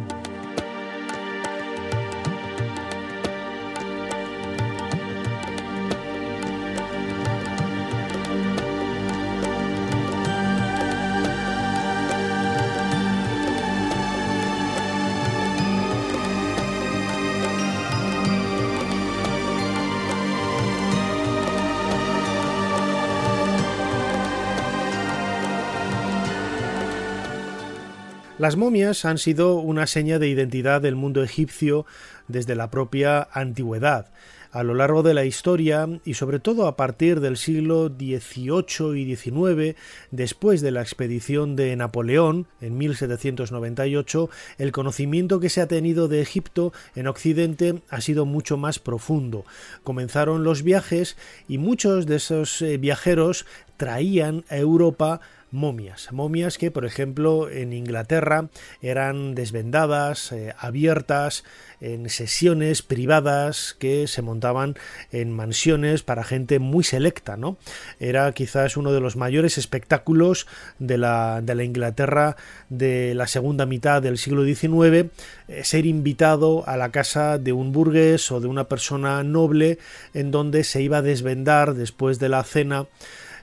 Las 28.40 28.56
momias 28.56 29.04
han 29.04 29.18
sido 29.18 29.56
una 29.56 29.86
seña 29.86 30.18
de 30.18 30.26
identidad 30.26 30.80
del 30.80 30.96
mundo 30.96 31.22
egipcio 31.22 31.84
desde 32.26 32.54
la 32.54 32.70
propia 32.70 33.28
antigüedad. 33.34 34.06
A 34.50 34.62
lo 34.62 34.72
largo 34.72 35.02
de 35.02 35.12
la 35.12 35.26
historia 35.26 35.86
y 36.06 36.14
sobre 36.14 36.38
todo 36.38 36.66
a 36.66 36.74
partir 36.74 37.20
del 37.20 37.36
siglo 37.36 37.88
XVIII 37.88 38.98
y 38.98 39.14
XIX, 39.14 39.76
después 40.10 40.62
de 40.62 40.70
la 40.70 40.80
expedición 40.80 41.54
de 41.54 41.76
Napoleón 41.76 42.46
en 42.62 42.78
1798, 42.78 44.30
el 44.56 44.72
conocimiento 44.72 45.38
que 45.38 45.50
se 45.50 45.60
ha 45.60 45.68
tenido 45.68 46.08
de 46.08 46.22
Egipto 46.22 46.72
en 46.94 47.08
Occidente 47.08 47.82
ha 47.90 48.00
sido 48.00 48.24
mucho 48.24 48.56
más 48.56 48.78
profundo. 48.78 49.44
Comenzaron 49.84 50.44
los 50.44 50.62
viajes 50.62 51.18
y 51.46 51.58
muchos 51.58 52.06
de 52.06 52.16
esos 52.16 52.62
eh, 52.62 52.78
viajeros 52.78 53.44
traían 53.76 54.44
a 54.48 54.56
Europa 54.56 55.20
momias. 55.50 56.12
Momias 56.12 56.58
que, 56.58 56.70
por 56.70 56.84
ejemplo, 56.84 57.48
en 57.50 57.72
Inglaterra 57.72 58.48
eran 58.82 59.34
desvendadas, 59.34 60.32
eh, 60.32 60.54
abiertas, 60.58 61.44
en 61.80 62.08
sesiones 62.10 62.82
privadas 62.82 63.74
que 63.78 64.06
se 64.06 64.22
montaban 64.22 64.76
en 65.12 65.32
mansiones 65.32 66.02
para 66.02 66.24
gente 66.24 66.58
muy 66.58 66.84
selecta, 66.84 67.36
¿no? 67.36 67.56
Era 67.98 68.30
quizás 68.32 68.76
uno 68.76 68.92
de 68.92 69.00
los 69.00 69.16
mayores 69.16 69.56
espectáculos 69.56 70.46
de 70.78 70.98
la, 70.98 71.40
de 71.42 71.54
la 71.54 71.64
Inglaterra 71.64 72.36
de 72.68 73.14
la 73.14 73.26
segunda 73.26 73.66
mitad 73.66 74.02
del 74.02 74.18
siglo 74.18 74.44
XIX, 74.44 75.10
eh, 75.48 75.64
ser 75.64 75.86
invitado 75.86 76.68
a 76.68 76.76
la 76.76 76.90
casa 76.90 77.38
de 77.38 77.52
un 77.52 77.72
burgués 77.72 78.30
o 78.30 78.40
de 78.40 78.48
una 78.48 78.64
persona 78.64 79.22
noble 79.24 79.78
en 80.14 80.30
donde 80.30 80.64
se 80.64 80.82
iba 80.82 80.98
a 80.98 81.02
desvendar 81.02 81.74
después 81.74 82.18
de 82.18 82.28
la 82.28 82.44
cena 82.44 82.86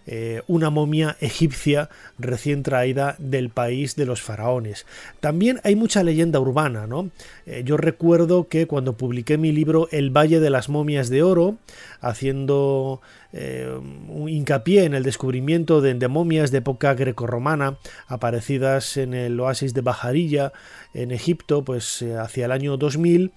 eh, 0.10 0.42
una 0.48 0.70
momia 0.70 1.18
egipcia 1.20 1.90
recién 2.18 2.64
traída 2.64 3.18
del 3.20 3.50
país 3.50 3.98
de 3.98 4.06
los 4.06 4.22
faraones. 4.22 4.86
También 5.20 5.60
hay 5.66 5.76
mucha 5.76 6.02
leyenda 6.02 6.40
urbana, 6.40 6.88
¿no? 6.88 7.10
Eh, 7.46 7.64
yo 7.66 7.76
recuerdo 7.76 8.48
que 8.48 8.68
cuando 8.68 8.94
publiqué 8.96 9.38
mi 9.38 9.52
libro 9.52 9.90
El 9.92 10.10
Valle 10.10 10.40
de 10.40 10.50
las 10.50 10.70
Momias 10.70 11.10
de 11.10 11.24
Oro, 11.24 11.58
haciendo 12.00 13.02
eh, 13.34 13.70
un 14.08 14.30
hincapié 14.30 14.86
en 14.86 14.94
el 14.94 15.04
descubrimiento 15.04 15.82
de, 15.82 15.94
de 15.94 16.08
momias 16.08 16.52
de 16.52 16.60
época 16.60 16.94
grecorromana 16.94 17.78
aparecidas 18.08 18.96
en 18.96 19.14
el 19.14 19.38
oasis 19.38 19.74
de 19.74 19.82
Bajarilla 19.82 20.54
en 20.94 21.12
Egipto, 21.12 21.66
pues 21.66 22.02
hacia 22.18 22.46
el 22.46 22.54
año 22.54 22.78
2000, 22.78 23.34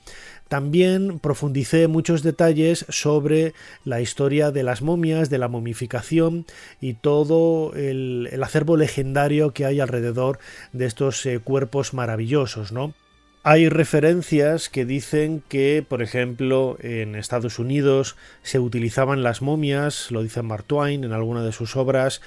también 0.51 1.21
profundicé 1.21 1.87
muchos 1.87 2.25
detalles 2.25 2.85
sobre 2.89 3.55
la 3.85 4.01
historia 4.01 4.51
de 4.51 4.65
las 4.65 4.83
momias, 4.83 5.31
de 5.31 5.39
la 5.39 5.47
momificación 5.47 6.45
y 6.81 6.95
todo 6.95 7.73
el, 7.75 8.29
acervo 8.43 8.77
legendario 8.77 9.53
que 9.53 9.65
hay 9.65 9.79
alrededor 9.79 10.41
de 10.73 10.87
estos 10.87 11.25
eh, 11.25 11.39
cuerpos 11.39 11.95
maravillosos, 11.95 12.73
¿no? 12.73 12.95
Hay 13.43 13.71
referencias 13.71 14.69
que 14.69 14.85
dicen 14.85 15.43
que, 15.49 15.83
por 15.89 16.03
ejemplo, 16.03 16.77
en 16.81 17.15
Estados 17.15 17.59
Unidos 17.59 18.17
se 18.43 18.59
utilizaban 18.59 19.23
las 19.23 19.41
momias, 19.41 20.11
lo 20.11 20.23
dice 20.23 20.43
Mark 20.43 20.65
Twain 20.65 21.05
en 21.05 21.13
alguna 21.13 21.43
de 21.43 21.53
sus 21.53 21.75
obras, 21.75 22.21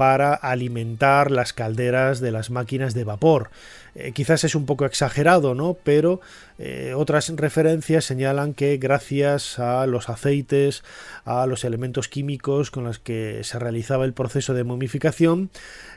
para 0.00 0.32
alimentar 0.32 1.30
las 1.30 1.52
calderas 1.52 2.20
de 2.20 2.32
las 2.32 2.48
máquinas 2.48 2.94
de 2.94 3.04
vapor. 3.04 3.50
Eh, 3.94 4.12
quizás 4.12 4.44
es 4.44 4.54
un 4.54 4.64
poco 4.64 4.86
exagerado, 4.86 5.54
¿no? 5.54 5.76
Pero 5.84 6.22
eh, 6.58 6.94
otras 6.96 7.28
referencias 7.36 8.06
señalan 8.06 8.54
que 8.54 8.78
gracias 8.78 9.58
a 9.58 9.86
los 9.86 10.08
aceites, 10.08 10.84
a 11.26 11.46
los 11.46 11.64
elementos 11.64 12.08
químicos 12.08 12.70
con 12.70 12.84
los 12.84 12.98
que 12.98 13.44
se 13.44 13.58
realizaba 13.58 14.06
el 14.06 14.14
proceso 14.14 14.54
de 14.54 14.64
momificación, 14.64 15.50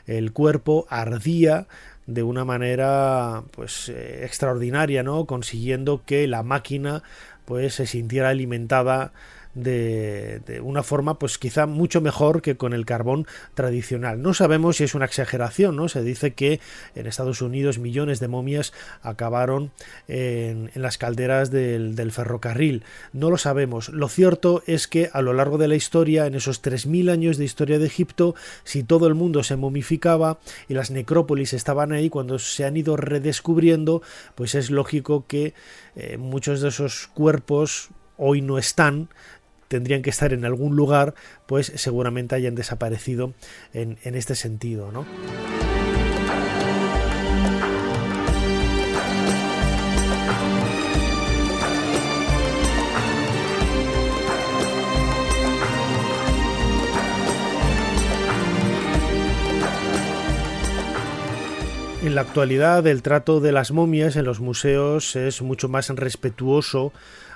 el 0.06 0.32
cuerpo 0.34 0.86
ardía 0.90 1.66
de 2.06 2.24
una 2.24 2.44
manera 2.44 3.44
pues 3.52 3.88
eh, 3.88 4.26
extraordinaria, 4.26 5.02
¿no? 5.02 5.24
consiguiendo 5.24 6.02
que 6.04 6.26
la 6.26 6.42
máquina 6.42 7.02
pues 7.46 7.76
se 7.76 7.86
sintiera 7.86 8.28
alimentada 8.28 9.12
de, 9.54 10.60
una 10.62 10.82
forma 10.82 11.18
pues 11.18 11.38
quizá 11.38 11.66
mucho 11.66 12.00
mejor 12.00 12.42
que 12.42 12.56
con 12.56 12.72
el 12.72 12.84
carbón 12.84 13.26
tradicional. 13.54 14.20
No 14.20 14.34
sabemos 14.34 14.76
si 14.76 14.84
es 14.84 14.94
una 14.94 15.04
exageración, 15.04 15.76
¿no? 15.76 15.88
Se 15.88 16.02
dice 16.02 16.34
que 16.34 16.60
en 16.94 17.06
Estados 17.06 17.42
Unidos 17.42 17.78
millones 17.78 18.20
de 18.20 18.28
momias 18.28 18.72
acabaron 19.02 19.72
en, 20.08 20.70
las 20.74 20.98
calderas 20.98 21.50
del, 21.50 22.12
ferrocarril. 22.12 22.84
No 23.12 23.30
lo 23.30 23.38
sabemos. 23.38 23.88
Lo 23.88 24.08
cierto 24.08 24.62
es 24.66 24.86
que 24.88 25.10
a 25.12 25.22
lo 25.22 25.32
largo 25.32 25.58
de 25.58 25.68
la 25.68 25.76
historia, 25.76 26.26
en 26.26 26.34
esos 26.34 26.62
3.000 26.62 27.10
años 27.10 27.38
de 27.38 27.44
historia 27.44 27.78
de 27.78 27.86
Egipto, 27.86 28.34
si 28.64 28.82
todo 28.82 29.06
el 29.06 29.14
mundo 29.14 29.42
se 29.42 29.56
momificaba 29.56 30.38
y 30.68 30.74
las 30.74 30.90
necrópolis 30.90 31.52
estaban 31.52 31.92
ahí, 31.92 32.10
cuando 32.10 32.38
se 32.38 32.64
han 32.64 32.76
ido 32.76 32.96
redescubriendo, 32.96 34.02
pues 34.34 34.54
es 34.54 34.70
lógico 34.70 35.24
que 35.26 35.54
eh, 35.96 36.16
muchos 36.18 36.60
de 36.60 36.68
esos 36.68 37.08
cuerpos 37.14 37.90
hoy 38.16 38.42
no 38.42 38.58
están, 38.58 39.08
tendrían 39.68 40.02
que 40.02 40.10
estar 40.10 40.32
en 40.32 40.44
algún 40.44 40.76
lugar, 40.76 41.14
pues 41.46 41.72
seguramente 41.76 42.34
hayan 42.34 42.54
desaparecido 42.54 43.34
en, 43.72 43.98
en 44.04 44.14
este 44.14 44.34
sentido, 44.34 44.92
¿no? 44.92 45.04
En 62.04 62.14
la 62.14 62.20
actualidad 62.20 62.86
el 62.86 63.00
trato 63.00 63.40
de 63.40 63.50
las 63.50 63.72
momias 63.72 64.16
en 64.16 64.26
los 64.26 64.38
museos 64.38 65.16
es 65.16 65.40
mucho 65.40 65.70
más 65.70 65.88
respetuoso 65.88 66.92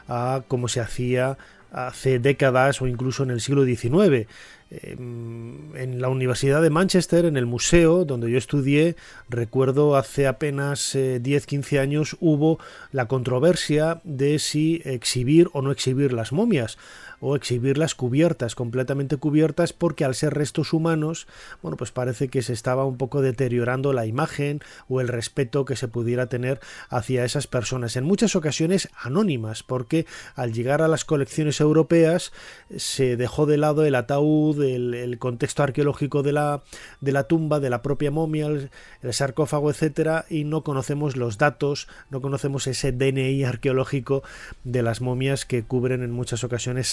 a 0.08 0.42
cómo 0.46 0.68
se 0.68 0.80
hacía 0.80 1.38
hace 1.70 2.18
décadas 2.18 2.80
o 2.82 2.86
incluso 2.86 3.22
en 3.22 3.30
el 3.30 3.40
siglo 3.40 3.64
XIX. 3.64 4.26
Em, 4.70 5.74
en 5.76 6.00
la 6.00 6.10
Universidad 6.10 6.60
de 6.60 6.68
Manchester, 6.68 7.24
en 7.24 7.38
el 7.38 7.46
museo 7.46 8.04
donde 8.04 8.30
yo 8.30 8.36
estudié, 8.36 8.96
recuerdo 9.30 9.96
hace 9.96 10.26
apenas 10.26 10.94
10-15 10.94 11.72
eh, 11.72 11.78
años 11.80 12.16
hubo 12.20 12.58
la 12.92 13.06
controversia 13.08 14.02
de 14.04 14.38
si 14.38 14.82
exhibir 14.84 15.48
o 15.54 15.62
no 15.62 15.70
exhibir 15.70 16.12
las 16.12 16.32
momias 16.32 16.76
o 17.20 17.36
exhibirlas 17.36 17.94
cubiertas, 17.94 18.54
completamente 18.54 19.16
cubiertas, 19.16 19.72
porque 19.72 20.04
al 20.04 20.14
ser 20.14 20.34
restos 20.34 20.72
humanos, 20.72 21.26
bueno, 21.62 21.76
pues 21.76 21.90
parece 21.90 22.28
que 22.28 22.42
se 22.42 22.52
estaba 22.52 22.84
un 22.84 22.96
poco 22.96 23.22
deteriorando 23.22 23.92
la 23.92 24.06
imagen 24.06 24.60
o 24.88 25.00
el 25.00 25.08
respeto 25.08 25.64
que 25.64 25.76
se 25.76 25.88
pudiera 25.88 26.28
tener 26.28 26.60
hacia 26.88 27.24
esas 27.24 27.46
personas, 27.46 27.96
en 27.96 28.04
muchas 28.04 28.36
ocasiones 28.36 28.88
anónimas, 29.00 29.62
porque 29.62 30.06
al 30.34 30.52
llegar 30.52 30.82
a 30.82 30.88
las 30.88 31.04
colecciones 31.04 31.60
europeas 31.60 32.32
se 32.76 33.16
dejó 33.16 33.46
de 33.46 33.56
lado 33.56 33.84
el 33.84 33.94
ataúd, 33.94 34.62
el, 34.62 35.18
contexto 35.18 35.62
arqueológico 35.62 36.22
de 36.22 36.32
la, 36.32 36.62
de 37.00 37.12
la 37.12 37.24
tumba, 37.24 37.60
de 37.60 37.70
la 37.70 37.82
propia 37.82 38.10
momia, 38.10 38.46
el, 38.46 38.70
sarcófago, 39.10 39.70
etcétera, 39.70 40.26
y 40.28 40.44
no 40.44 40.62
conocemos 40.62 41.16
los 41.16 41.38
datos, 41.38 41.88
no 42.10 42.20
conocemos 42.20 42.66
ese 42.66 42.92
DNI 42.92 43.44
arqueológico 43.44 44.22
de 44.64 44.82
las 44.82 45.00
momias 45.00 45.44
que 45.44 45.64
cubren 45.64 46.02
en 46.02 46.12
muchas 46.12 46.44
ocasiones 46.44 46.88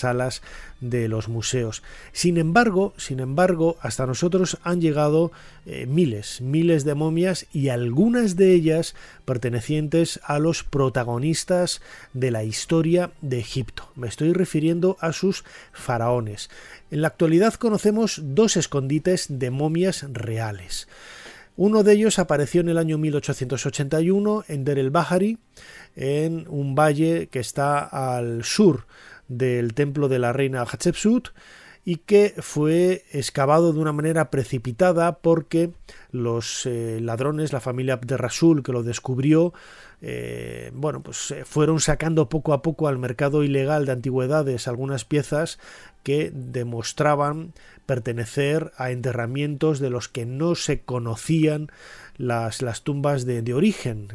de 0.82 1.08
los 1.08 1.28
museos. 1.28 1.84
Sin 2.12 2.38
embargo, 2.38 2.94
sin 2.98 3.20
embargo, 3.20 3.78
hasta 3.82 4.06
nosotros 4.06 4.58
han 4.64 4.82
llegado 4.82 5.32
eh, 5.66 5.86
miles, 5.86 6.42
miles 6.42 6.86
de 6.86 6.96
momias 6.96 7.48
y 7.54 7.70
algunas 7.70 8.36
de 8.36 8.54
ellas 8.54 8.96
pertenecientes 9.26 10.20
a 10.24 10.40
los 10.40 10.64
protagonistas 10.64 11.82
de 12.14 12.32
la 12.32 12.44
historia 12.44 13.12
de 13.22 13.40
Egipto. 13.40 13.90
Me 13.96 14.08
estoy 14.08 14.34
refiriendo 14.34 14.98
a 15.00 15.14
sus 15.14 15.44
faraones. 15.72 16.50
En 16.92 17.02
la 17.02 17.08
actualidad 17.08 17.56
conocemos 17.56 18.22
dos 18.24 18.58
escondites 18.58 19.28
de 19.30 19.50
momias 19.50 20.06
reales. 20.12 20.88
Uno 21.58 21.84
de 21.84 21.94
ellos 21.94 22.20
apareció 22.20 22.60
en 22.60 22.68
el 22.68 22.78
año 22.78 22.98
1881 22.98 24.44
en 24.50 24.66
Der 24.66 24.78
el 24.78 24.90
Bahari, 24.90 25.38
en 25.96 26.46
un 26.50 26.76
valle 26.76 27.28
que 27.28 27.40
está 27.40 27.80
al 27.80 28.44
sur 28.44 28.86
del 29.28 29.74
templo 29.74 30.08
de 30.08 30.20
la 30.20 30.34
reina 30.34 30.62
Hatshepsut 30.62 31.30
y 31.88 31.98
que 31.98 32.34
fue 32.40 33.06
excavado 33.12 33.72
de 33.72 33.80
una 33.80 33.94
manera 33.94 34.32
precipitada 34.32 35.20
porque 35.20 35.72
los 36.12 36.66
eh, 36.66 37.00
ladrones, 37.00 37.54
la 37.54 37.60
familia 37.60 37.94
Abderrasul 37.94 38.64
que 38.64 38.72
lo 38.72 38.82
descubrió, 38.82 39.54
eh, 40.02 40.72
bueno, 40.74 41.04
pues 41.04 41.30
eh, 41.30 41.46
fueron 41.46 41.80
sacando 41.80 42.28
poco 42.28 42.54
a 42.54 42.64
poco 42.64 42.88
al 42.88 42.98
mercado 42.98 43.44
ilegal 43.44 43.86
de 43.86 43.92
antigüedades 43.92 44.68
algunas 44.68 45.06
piezas 45.06 45.60
que 46.02 46.32
demostraban 46.34 47.54
pertenecer 47.86 48.72
a 48.78 48.90
enterramientos 48.90 49.80
de 49.80 49.92
los 49.92 50.10
que 50.10 50.26
no 50.26 50.56
se 50.56 50.82
conocían 50.82 51.70
las, 52.18 52.62
las 52.62 52.82
tumbas 52.84 53.26
de, 53.26 53.54
origen. 53.54 54.08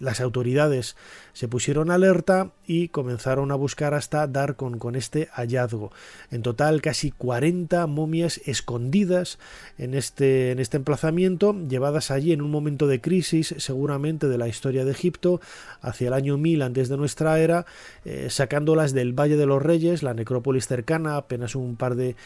las 0.00 0.20
autoridades 0.20 0.96
se 1.32 1.48
pusieron 1.48 1.90
alerta 1.90 2.52
y 2.66 2.88
comenzaron 2.88 3.50
a 3.52 3.54
buscar 3.54 3.94
hasta 3.94 4.26
dar 4.26 4.56
con, 4.56 4.78
con 4.78 4.96
este 4.96 5.28
hallazgo. 5.32 5.92
En 6.30 6.42
total, 6.42 6.82
casi 6.82 7.10
40 7.10 7.86
momias 7.86 8.40
escondidas 8.44 9.38
en 9.78 9.94
este, 9.94 10.50
en 10.50 10.58
este 10.58 10.76
emplazamiento, 10.76 11.54
llevadas 11.68 12.10
allí 12.10 12.32
en 12.32 12.42
un 12.42 12.50
momento 12.50 12.86
de 12.86 13.00
crisis, 13.00 13.54
seguramente 13.58 14.28
de 14.28 14.38
la 14.38 14.48
historia 14.48 14.84
de 14.84 14.92
Egipto, 14.92 15.40
hacia 15.80 16.08
el 16.08 16.14
año 16.14 16.36
1000 16.38 16.62
antes 16.62 16.88
de 16.88 16.96
nuestra 16.96 17.38
era, 17.40 17.66
eh, 18.04 18.28
sacándolas 18.30 18.92
del 18.92 19.18
Valle 19.18 19.36
de 19.36 19.46
los 19.46 19.62
Reyes, 19.62 20.02
la 20.02 20.14
necrópolis 20.14 20.66
cercana, 20.66 21.16
apenas 21.16 21.54
un 21.54 21.76
par 21.76 21.94
de, 21.94 22.16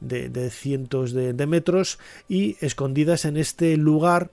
de, 0.00 0.50
cientos 0.50 1.12
de, 1.12 1.46
metros 1.46 1.98
y 2.28 2.56
escondidas 2.60 3.24
en 3.24 3.36
este 3.36 3.76
lugar 3.76 4.30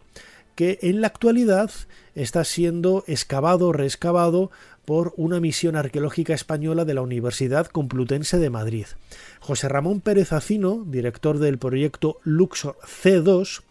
que 0.56 0.80
en 0.82 1.02
la 1.02 1.08
actualidad 1.08 1.72
está 2.16 2.44
siendo 2.44 3.04
excavado, 3.08 3.72
reexcavado 3.72 4.52
por 4.86 5.14
una 5.16 5.40
misión 5.40 5.76
arqueológica 5.76 6.34
española 6.34 6.86
de 6.86 6.94
la 6.94 7.02
Universidad 7.02 7.68
Complutense 7.68 8.38
de 8.38 8.50
Madrid. 8.50 8.86
José 9.40 9.70
Ramón 9.70 10.02
Pérez 10.02 10.34
Acino, 10.34 10.84
director 10.86 11.40
del 11.40 11.58
proyecto 11.58 12.20
Luxor 12.24 12.78
C2, 12.84 13.62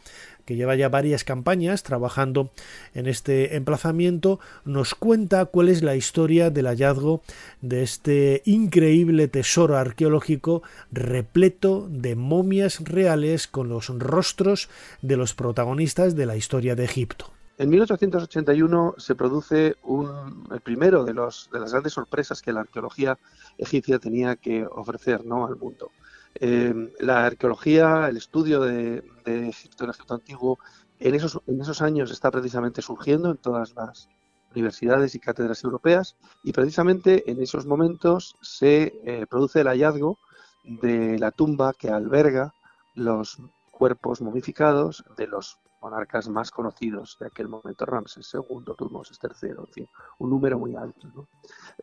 que 0.45 0.57
lleva 0.57 0.75
ya 0.77 0.89
varias 0.89 1.25
campañas 1.25 1.83
trabajando 1.83 2.51
en 2.95 3.07
este 3.07 3.57
emplazamiento, 3.57 4.41
nos 4.65 4.95
cuenta 4.95 5.45
cuál 5.47 5.69
es 5.69 5.83
la 5.83 5.97
historia 5.97 6.51
del 6.51 6.67
hallazgo 6.67 7.23
de 7.61 7.83
este 7.83 8.43
increíble 8.45 9.29
tesoro 9.29 9.77
arqueológico 9.77 10.63
repleto 10.91 11.87
de 11.91 12.17
momias 12.17 12.81
reales 12.85 13.47
con 13.47 13.69
los 13.69 13.89
rostros 13.89 14.69
de 15.01 15.17
los 15.17 15.35
protagonistas 15.35 16.17
de 16.17 16.27
la 16.27 16.37
historia 16.37 16.75
de 16.75 16.85
Egipto. 16.85 17.31
En 17.59 17.69
1881 17.71 18.95
se 18.97 19.15
produce 19.15 19.77
un, 19.83 20.49
el 20.51 20.61
primero 20.61 21.05
de, 21.05 21.15
los, 21.15 21.49
de 21.53 21.61
las 21.61 21.73
grandes 21.73 21.93
sorpresas 21.93 22.43
que 22.43 22.53
la 22.53 22.61
arqueología 22.61 23.19
egipcia 23.59 23.99
tenía 23.99 24.37
que 24.37 24.67
ofrecer 24.67 25.25
¿no? 25.25 25.47
al 25.47 25.57
mundo. 25.57 25.93
Em, 26.35 26.91
la 27.01 27.27
arqueología, 27.27 28.09
el 28.09 28.17
estudio 28.17 28.61
de, 28.61 29.05
Egipto, 29.25 29.89
Egipto 29.89 30.15
antiguo, 30.15 30.59
en 30.99 31.15
esos, 31.15 31.83
años 31.83 32.11
está 32.11 32.31
precisamente 32.31 32.81
surgiendo 32.81 33.31
en 33.31 33.37
todas 33.37 33.75
las 33.75 34.09
universidades 34.53 35.15
y 35.15 35.21
cátedras 35.21 35.65
europeas 35.65 36.17
y 36.45 36.53
precisamente 36.53 37.31
en 37.31 37.43
esos 37.43 37.67
momentos 37.67 38.37
se 38.41 38.93
eh, 39.05 39.27
produce 39.29 39.61
el 39.61 39.69
hallazgo 39.69 40.19
de 40.65 41.19
la 41.19 41.33
tumba 41.33 41.73
que 41.73 41.89
alberga 41.89 42.55
los 42.95 43.39
cuerpos 43.71 44.21
momificados 44.21 45.05
de 45.17 45.27
los 45.27 45.59
monarcas 45.81 46.29
más 46.29 46.51
conocidos 46.51 47.17
de 47.19 47.27
aquel 47.27 47.49
momento, 47.49 47.85
Ramses 47.85 48.33
II, 48.33 48.63
Tutmosis 48.77 49.19
III, 49.21 49.51
en 49.51 49.67
fin, 49.67 49.89
un 50.19 50.31
número 50.31 50.59
muy 50.59 50.77
alto. 50.77 51.27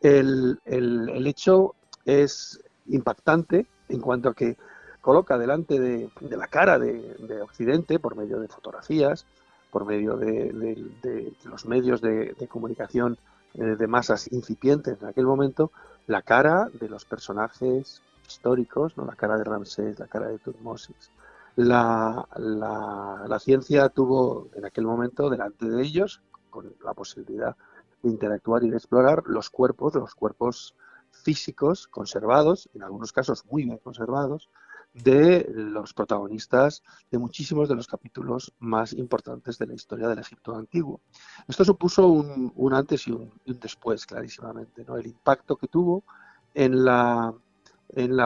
El, 0.01 0.59
el, 0.63 1.27
hecho 1.27 1.75
es 2.05 2.61
impactante 2.87 3.67
en 3.89 3.99
cuanto 3.99 4.29
a 4.29 4.33
que 4.33 4.57
coloca 5.01 5.37
delante 5.37 5.79
de, 5.79 6.09
la 6.21 6.47
cara 6.47 6.77
de, 6.79 7.41
Occidente, 7.41 7.99
por 7.99 8.15
medio 8.15 8.39
de 8.39 8.47
fotografías, 8.47 9.25
por 9.71 9.85
medio 9.85 10.15
de, 10.15 11.33
los 11.45 11.65
medios 11.65 12.01
de, 12.01 12.47
comunicación 12.49 13.17
eh, 13.55 13.63
de 13.63 13.87
masas 13.87 14.31
incipientes 14.31 15.01
en 15.01 15.07
aquel 15.07 15.25
momento, 15.25 15.71
la 16.07 16.21
cara 16.21 16.69
de 16.79 16.89
los 16.89 17.05
personajes 17.05 18.01
históricos, 18.27 18.97
¿no? 18.97 19.05
la 19.05 19.15
cara 19.15 19.37
de 19.37 19.43
Ramsés, 19.43 19.99
la 19.99 20.07
cara 20.07 20.27
de 20.27 20.39
Tutmosis. 20.39 21.11
La, 21.55 22.25
la, 22.37 23.39
ciencia 23.39 23.89
tuvo 23.89 24.47
en 24.55 24.65
aquel 24.65 24.85
momento 24.85 25.29
delante 25.29 25.67
de 25.67 25.81
ellos, 25.81 26.21
con 26.49 26.73
la 26.83 26.93
posibilidad 26.93 27.55
de 28.01 28.09
interactuar 28.09 28.63
y 28.63 28.69
de 28.69 28.77
explorar 28.77 29.23
los 29.25 29.49
cuerpos, 29.49 29.95
los 29.95 30.15
cuerpos 30.15 30.75
físicos 31.29 31.87
conservados, 31.87 32.67
en 32.73 32.81
algunos 32.81 33.13
casos 33.13 33.45
muy 33.51 33.63
bien 33.63 33.77
conservados, 33.77 34.49
de 34.95 35.47
los 35.53 35.93
protagonistas 35.93 36.81
de 37.11 37.19
muchísimos 37.19 37.69
de 37.69 37.75
los 37.75 37.85
capítulos 37.85 38.51
más 38.57 38.93
importantes 38.93 39.59
de 39.59 39.67
la 39.67 39.75
historia 39.75 40.07
del 40.07 40.17
Egipto 40.17 40.55
antiguo. 40.55 41.01
Esto 41.47 41.63
supuso 41.63 42.07
un, 42.07 42.73
antes 42.73 43.07
y 43.07 43.11
un, 43.11 43.31
después, 43.45 44.07
clarísimamente. 44.07 44.83
¿no? 44.85 44.97
El 44.97 45.05
impacto 45.05 45.55
que 45.55 45.67
tuvo 45.67 46.03
en 46.55 46.83
la, 46.83 47.31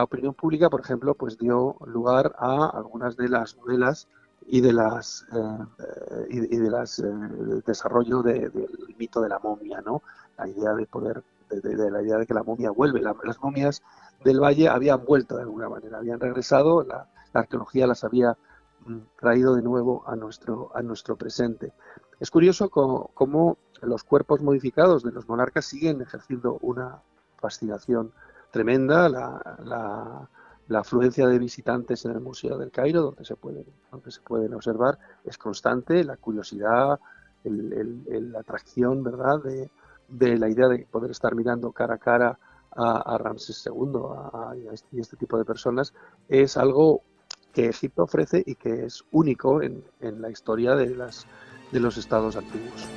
opinión 0.02 0.32
pública, 0.32 0.70
por 0.70 0.80
ejemplo, 0.80 1.14
pues 1.14 1.36
dio 1.36 1.76
lugar 1.84 2.34
a 2.38 2.70
algunas 2.70 3.18
de 3.18 3.28
las 3.28 3.54
novelas 3.58 4.08
y 4.46 4.62
de 4.62 4.72
las 4.72 5.26
eh, 5.30 6.26
y, 6.30 6.56
de 6.56 6.70
las 6.70 7.00
eh, 7.00 7.04
desarrollo 7.66 8.22
del 8.22 8.50
mito 8.96 9.20
de 9.20 9.28
la 9.28 9.38
momia, 9.40 9.82
¿no? 9.82 10.02
La 10.38 10.48
idea 10.48 10.72
de 10.72 10.86
poder 10.86 11.22
de, 11.50 11.90
la 11.90 12.02
idea 12.02 12.18
de 12.18 12.26
que 12.26 12.34
la 12.34 12.42
momia 12.42 12.70
vuelve. 12.70 13.00
las 13.00 13.40
momias 13.40 13.82
del 14.24 14.40
valle 14.40 14.68
habían 14.68 15.04
vuelto 15.04 15.36
de 15.36 15.42
alguna 15.42 15.68
manera, 15.68 15.98
habían 15.98 16.20
regresado, 16.20 16.82
la, 16.82 17.08
arqueología 17.32 17.86
las 17.86 18.04
había 18.04 18.36
mm, 18.86 18.98
traído 19.18 19.54
de 19.54 19.62
nuevo 19.62 20.04
a 20.06 20.16
nuestro, 20.16 20.70
a 20.74 20.82
nuestro 20.82 21.16
presente. 21.16 21.72
Es 22.20 22.30
curioso 22.30 22.70
cómo, 22.70 23.58
los 23.82 24.04
cuerpos 24.04 24.40
modificados 24.40 25.02
de 25.02 25.12
los 25.12 25.28
monarcas 25.28 25.66
siguen 25.66 26.00
ejerciendo 26.00 26.58
una 26.62 27.02
fascinación 27.38 28.12
tremenda. 28.50 29.08
La, 29.08 30.28
afluencia 30.74 31.28
de 31.28 31.38
visitantes 31.38 32.04
en 32.06 32.12
el 32.12 32.20
Museo 32.20 32.56
del 32.56 32.70
Cairo, 32.70 33.02
donde 33.02 33.24
se 33.24 33.36
pueden, 33.36 33.66
donde 33.90 34.10
se 34.10 34.22
pueden 34.22 34.54
observar, 34.54 34.98
es 35.24 35.36
constante. 35.36 36.02
La 36.04 36.16
curiosidad, 36.16 36.98
la 37.44 38.38
atracción, 38.38 39.02
¿verdad?, 39.02 39.40
de 40.08 40.38
la 40.38 40.48
idea 40.48 40.68
de 40.68 40.86
poder 40.90 41.10
estar 41.10 41.34
mirando 41.34 41.72
cara 41.72 41.94
a 41.94 41.98
cara 41.98 42.38
a, 42.76 43.18
Ramses 43.18 43.64
II 43.66 44.00
este, 44.72 44.96
y 44.96 44.98
a 44.98 45.02
este 45.02 45.16
tipo 45.16 45.38
de 45.38 45.44
personas 45.44 45.94
es 46.28 46.56
algo 46.56 47.02
que 47.52 47.66
Egipto 47.66 48.02
ofrece 48.02 48.42
y 48.44 48.56
que 48.56 48.86
es 48.86 49.04
único 49.12 49.62
en, 49.62 49.84
en 50.00 50.20
la 50.20 50.30
historia 50.30 50.74
de, 50.74 50.94
las, 50.94 51.26
de 51.70 51.78
los 51.78 51.96
estados 51.96 52.36
antiguos. 52.36 52.88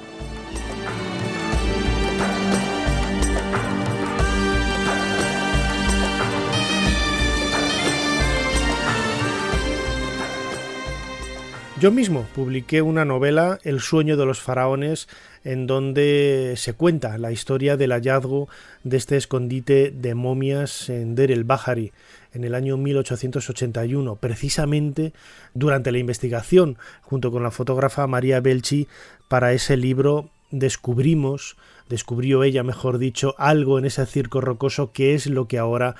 Yo 11.79 11.91
mismo 11.91 12.25
publiqué 12.33 12.81
una 12.81 13.05
novela, 13.05 13.59
El 13.63 13.81
sueño 13.81 14.17
de 14.17 14.25
los 14.25 14.41
faraones, 14.41 15.07
en 15.43 15.67
donde 15.67 16.55
se 16.57 16.73
cuenta 16.73 17.19
la 17.19 17.31
historia 17.31 17.77
del 17.77 17.91
hallazgo 17.91 18.49
de 18.83 18.97
este 18.97 19.15
escondite 19.15 19.91
de 19.91 20.15
momias 20.15 20.89
en 20.89 21.13
Der 21.13 21.29
el 21.31 21.43
Bahari 21.43 21.91
en 22.33 22.45
el 22.45 22.55
año 22.55 22.77
1881, 22.77 24.15
precisamente 24.15 25.13
durante 25.53 25.91
la 25.91 25.99
investigación, 25.99 26.79
junto 27.03 27.31
con 27.31 27.43
la 27.43 27.51
fotógrafa 27.51 28.07
María 28.07 28.39
Belchi, 28.39 28.87
para 29.27 29.53
ese 29.53 29.77
libro 29.77 30.31
descubrimos, 30.49 31.57
descubrió 31.89 32.43
ella, 32.43 32.63
mejor 32.63 32.97
dicho, 32.97 33.35
algo 33.37 33.77
en 33.77 33.85
ese 33.85 34.03
circo 34.07 34.41
rocoso 34.41 34.91
que 34.93 35.13
es 35.13 35.27
lo 35.27 35.47
que 35.47 35.59
ahora 35.59 35.95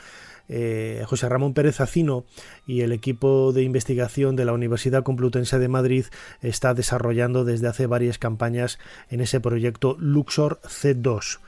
eh, 0.50 1.04
José 1.06 1.30
Ramón 1.30 1.54
Pérez 1.54 1.82
Acino 1.82 2.26
y 2.66 2.82
el 2.82 2.92
equipo 2.92 3.54
de 3.54 3.64
investigación 3.64 4.36
de 4.36 4.46
la 4.46 4.54
Universidad 4.54 5.04
Complutense 5.04 5.60
de 5.60 5.68
Madrid 5.68 6.06
está 6.42 6.74
desarrollando 6.74 7.46
desde 7.46 7.68
hace 7.68 7.88
varias 7.88 8.18
campañas 8.18 8.80
en 9.10 9.22
ese 9.22 9.40
proyecto 9.40 9.96
Luxor 10.00 10.60
C2 10.64 11.40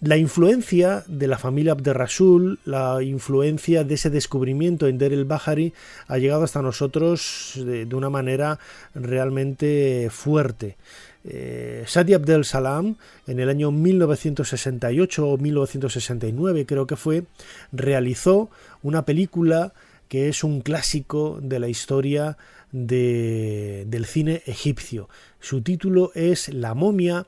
la 0.00 0.16
influencia 0.16 1.04
de 1.06 1.26
la 1.26 1.36
familia 1.36 1.72
Abderrasul, 1.72 2.58
la 2.64 3.02
influencia 3.02 3.84
de 3.84 3.94
ese 3.94 4.08
descubrimiento 4.08 4.86
en 4.86 4.96
Der 4.96 5.12
el 5.12 5.26
Bahari 5.26 5.74
ha 6.08 6.16
llegado 6.16 6.42
hasta 6.42 6.62
nosotros 6.62 7.52
de, 7.56 7.86
una 7.94 8.08
manera 8.08 8.58
realmente 8.94 10.08
fuerte. 10.10 10.78
Eh, 11.24 11.84
Sadi 11.86 12.14
Abdel 12.14 12.44
Salam, 12.44 12.96
en 13.26 13.40
el 13.40 13.48
año 13.48 13.70
1968 13.70 15.28
o 15.28 15.36
1969 15.36 16.66
creo 16.66 16.86
que 16.86 16.96
fue, 16.96 17.24
realizó 17.72 18.50
una 18.82 19.04
película 19.04 19.72
que 20.08 20.28
es 20.28 20.42
un 20.42 20.60
clásico 20.60 21.38
de 21.40 21.60
la 21.60 21.68
historia 21.68 22.36
del 22.72 24.04
cine 24.06 24.42
egipcio. 24.46 25.08
Su 25.40 25.62
título 25.62 26.12
es 26.14 26.52
La 26.52 26.74
momia 26.74 27.26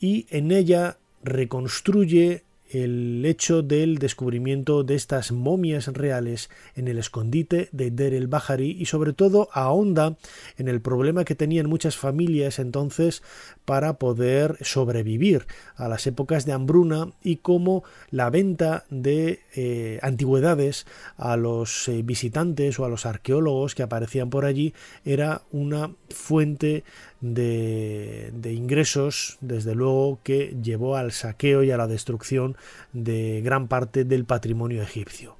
y 0.00 0.26
en 0.30 0.50
ella 0.50 0.98
reconstruye 1.22 2.42
el 2.72 3.24
hecho 3.26 3.62
del 3.62 3.98
descubrimiento 3.98 4.82
de 4.82 4.94
estas 4.94 5.30
momias 5.30 5.88
reales 5.88 6.50
en 6.74 6.88
el 6.88 6.98
escondite 6.98 7.68
de 7.72 7.90
Der 7.90 8.14
el 8.14 8.28
Bahari 8.28 8.76
y 8.78 8.86
sobre 8.86 9.12
todo 9.12 9.48
ahonda 9.52 10.16
en 10.56 10.68
el 10.68 10.80
problema 10.80 11.24
que 11.24 11.34
tenían 11.34 11.68
muchas 11.68 11.96
familias 11.96 12.58
entonces 12.58 13.22
para 13.64 13.98
poder 13.98 14.56
sobrevivir 14.62 15.46
a 15.76 15.88
las 15.88 16.06
épocas 16.06 16.46
de 16.46 16.52
hambruna 16.52 17.12
y 17.22 17.36
cómo 17.36 17.84
la 18.10 18.30
venta 18.30 18.84
de 18.90 19.40
eh, 19.54 19.98
antigüedades 20.02 20.86
a 21.16 21.36
los 21.36 21.88
eh, 21.88 22.02
visitantes 22.02 22.78
o 22.78 22.84
a 22.84 22.88
los 22.88 23.06
arqueólogos 23.06 23.74
que 23.74 23.82
aparecían 23.82 24.30
por 24.30 24.44
allí 24.44 24.72
era 25.04 25.42
una 25.50 25.94
fuente 26.08 26.84
de, 27.22 28.52
ingresos, 28.52 29.38
desde 29.40 29.74
luego, 29.74 30.18
que 30.22 30.54
llevó 30.62 30.96
al 30.96 31.12
saqueo 31.12 31.62
y 31.62 31.70
a 31.70 31.76
la 31.76 31.86
destrucción 31.86 32.56
de 32.92 33.40
gran 33.42 33.68
parte 33.68 34.04
del 34.04 34.24
patrimonio 34.24 34.82
egipcio. 34.82 35.36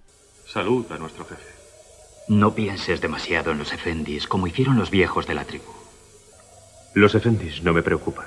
Salud 0.46 0.90
a 0.90 0.98
nuestro 0.98 1.24
jefe. 1.24 1.42
No 2.28 2.54
pienses 2.54 3.00
demasiado 3.00 3.50
en 3.50 3.58
los 3.58 3.72
efendis, 3.72 4.26
como 4.26 4.46
hicieron 4.46 4.78
los 4.78 4.90
viejos 4.90 5.26
de 5.26 5.34
la 5.34 5.44
tribu. 5.44 5.64
Los 6.94 7.14
efendis 7.14 7.62
no 7.62 7.72
me 7.72 7.82
preocupan. 7.82 8.26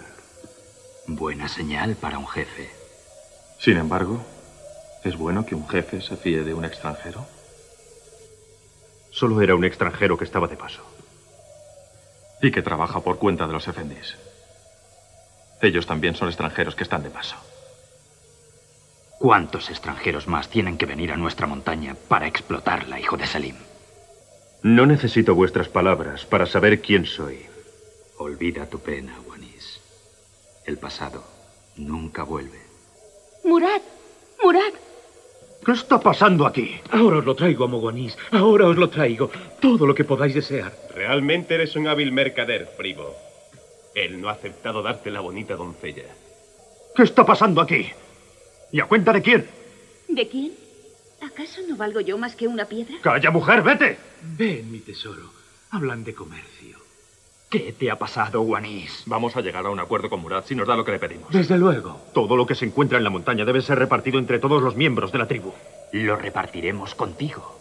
Buena 1.08 1.47
señal 1.47 1.95
para 1.95 2.20
un 2.20 2.28
jefe. 2.28 2.70
Sin 3.58 3.78
embargo, 3.78 4.24
¿es 5.03 5.18
bueno 5.18 5.45
que 5.45 5.56
un 5.56 5.68
jefe 5.68 6.01
se 6.01 6.18
fíe 6.18 6.43
de 6.43 6.53
un 6.53 6.66
extranjero? 6.66 7.26
Solo 9.12 9.41
era 9.41 9.56
un 9.56 9.64
extranjero 9.64 10.18
que 10.18 10.26
estaba 10.26 10.47
de 10.47 10.58
paso 10.58 10.94
y 12.45 12.51
que 12.51 12.61
trabaja 12.61 12.99
por 12.99 13.17
cuenta 13.17 13.47
de 13.47 13.53
los 13.53 13.67
efendis. 13.67 14.15
Ellos 15.61 15.87
también 15.87 16.15
son 16.15 16.27
extranjeros 16.27 16.75
que 16.75 16.83
están 16.83 17.03
de 17.03 17.09
paso. 17.09 17.35
¿Cuántos 19.19 19.69
extranjeros 19.69 20.27
más 20.27 20.49
tienen 20.49 20.77
que 20.77 20.85
venir 20.85 21.11
a 21.11 21.17
nuestra 21.17 21.47
montaña 21.47 21.95
para 22.07 22.27
explotarla, 22.27 22.99
hijo 22.99 23.17
de 23.17 23.25
Salim? 23.25 23.55
No 24.61 24.85
necesito 24.85 25.33
vuestras 25.33 25.69
palabras 25.69 26.25
para 26.25 26.45
saber 26.45 26.81
quién 26.81 27.05
soy. 27.05 27.45
Olvida 28.17 28.65
tu 28.67 28.79
pena, 28.79 29.15
Wanis. 29.27 29.81
El 30.65 30.77
pasado 30.77 31.23
nunca 31.77 32.23
vuelve. 32.23 32.59
Murad, 33.43 33.81
Murad, 34.43 34.73
¿Qué 35.66 35.72
está 35.72 35.99
pasando 35.99 36.45
aquí? 36.45 36.80
Ahora 36.91 37.18
os 37.18 37.26
lo 37.26 37.36
traigo, 37.36 37.68
Mogonis. 37.68 38.16
Ahora 38.32 38.68
os 38.68 38.78
lo 38.78 38.88
traigo. 38.88 39.32
Todo 39.59 39.88
lo 39.88 39.95
que 39.95 40.03
podáis 40.03 40.36
desear. 40.36 40.72
Realmente 40.93 41.55
eres 41.55 41.76
un 41.76 41.88
hábil 41.88 42.11
mercader, 42.11 42.70
primo. 42.78 43.09
Él 43.95 44.22
no 44.22 44.30
ha 44.30 44.34
aceptado 44.34 44.84
darte 44.84 45.09
la 45.09 45.22
bonita 45.22 45.55
doncella. 45.55 46.03
¿Qué 46.95 47.03
está 47.03 47.26
pasando 47.26 47.61
aquí? 47.61 47.88
¿Y 48.72 48.80
a 48.80 48.86
cuenta 48.86 49.11
de 49.11 49.22
quién? 49.24 49.47
¿De 50.07 50.28
quién? 50.28 50.51
¿Acaso 51.22 51.61
no 51.68 51.76
valgo 51.76 51.99
yo 51.99 52.18
más 52.18 52.36
que 52.36 52.47
una 52.47 52.66
piedra? 52.66 52.95
¡Calla, 53.01 53.32
mujer! 53.32 53.63
¡Vete! 53.63 53.97
Ven, 54.38 54.72
mi 54.72 54.80
tesoro. 54.80 55.32
Hablan 55.72 56.03
de 56.03 56.13
comercio. 56.13 56.78
¿Qué 57.49 57.73
te 57.77 57.91
ha 57.91 57.97
pasado, 57.97 58.41
Wanis? 58.41 59.03
Vamos 59.05 59.35
a 59.35 59.41
llegar 59.41 59.65
a 59.65 59.69
un 59.69 59.79
acuerdo 59.79 60.09
con 60.09 60.19
Murad 60.19 60.43
si 60.45 60.55
nos 60.55 60.67
da 60.67 60.75
lo 60.75 60.83
que 60.83 60.91
le 60.91 60.99
pedimos. 60.99 61.31
Desde 61.31 61.57
luego. 61.57 62.01
Todo 62.13 62.35
lo 62.35 62.45
que 62.45 62.55
se 62.55 62.65
encuentra 62.65 62.97
en 62.97 63.03
la 63.03 63.09
montaña 63.09 63.45
debe 63.45 63.61
ser 63.61 63.77
repartido 63.77 64.19
entre 64.19 64.39
todos 64.39 64.61
los 64.61 64.75
miembros 64.75 65.11
de 65.11 65.19
la 65.19 65.27
tribu. 65.27 65.53
Lo 65.91 66.15
repartiremos 66.15 66.95
contigo. 66.95 67.55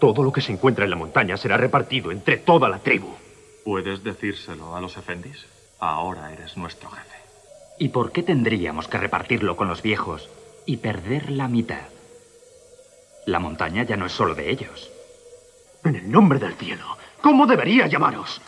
Todo 0.00 0.22
lo 0.22 0.32
que 0.32 0.40
se 0.40 0.52
encuentra 0.52 0.84
en 0.84 0.90
la 0.90 0.96
montaña 0.96 1.36
será 1.36 1.56
repartido 1.56 2.12
entre 2.12 2.36
toda 2.36 2.68
la 2.68 2.78
tribu. 2.78 3.08
¿Puedes 3.64 4.04
decírselo 4.04 4.76
a 4.76 4.80
los 4.80 4.96
efendis? 4.96 5.46
Ahora 5.80 6.32
eres 6.32 6.56
nuestro 6.56 6.88
jefe. 6.90 7.16
¿Y 7.78 7.88
por 7.88 8.12
qué 8.12 8.22
tendríamos 8.22 8.86
que 8.86 8.98
repartirlo 8.98 9.56
con 9.56 9.68
los 9.68 9.82
viejos 9.82 10.28
y 10.64 10.76
perder 10.76 11.30
la 11.30 11.48
mitad? 11.48 11.88
La 13.26 13.40
montaña 13.40 13.82
ya 13.82 13.96
no 13.96 14.06
es 14.06 14.12
solo 14.12 14.34
de 14.34 14.50
ellos. 14.50 14.90
En 15.84 15.96
el 15.96 16.10
nombre 16.10 16.38
del 16.38 16.54
cielo, 16.54 16.84
¿cómo 17.20 17.46
debería 17.46 17.86
llamaros? 17.86 18.40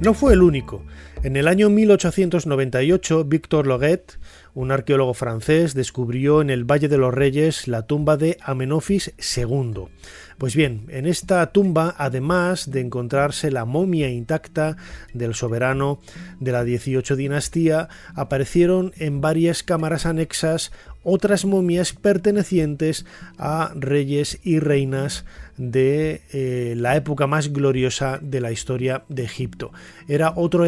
No 0.00 0.14
fue 0.14 0.32
el 0.32 0.42
único. 0.42 0.82
En 1.22 1.36
el 1.36 1.48
año 1.48 1.68
1898, 1.68 3.24
Victor 3.24 3.66
Loguet, 3.66 4.18
un 4.54 4.72
arqueólogo 4.72 5.12
francés, 5.12 5.74
descubrió 5.74 6.40
en 6.40 6.48
el 6.48 6.64
Valle 6.64 6.88
de 6.88 6.96
los 6.96 7.12
Reyes 7.12 7.68
la 7.68 7.86
tumba 7.86 8.16
de 8.16 8.38
Amenofis 8.40 9.12
II. 9.36 9.84
Pues 10.38 10.56
bien, 10.56 10.86
en 10.88 11.04
esta 11.04 11.52
tumba, 11.52 11.94
además 11.98 12.70
de 12.70 12.80
encontrarse 12.80 13.50
la 13.50 13.66
momia 13.66 14.08
intacta 14.08 14.78
del 15.12 15.34
soberano 15.34 16.00
de 16.40 16.52
la 16.52 16.64
18 16.64 17.14
dinastía, 17.16 17.90
aparecieron 18.14 18.94
en 18.96 19.20
varias 19.20 19.62
cámaras 19.62 20.06
anexas 20.06 20.72
otras 21.02 21.44
momias 21.44 21.92
pertenecientes 21.92 23.04
a 23.38 23.72
reyes 23.74 24.38
y 24.42 24.58
reinas 24.58 25.24
de 25.56 26.22
eh, 26.32 26.74
la 26.76 26.96
época 26.96 27.26
más 27.26 27.52
gloriosa 27.52 28.18
de 28.22 28.40
la 28.40 28.50
historia 28.50 29.04
de 29.08 29.24
Egipto. 29.24 29.72
Era 30.08 30.32
otro 30.36 30.64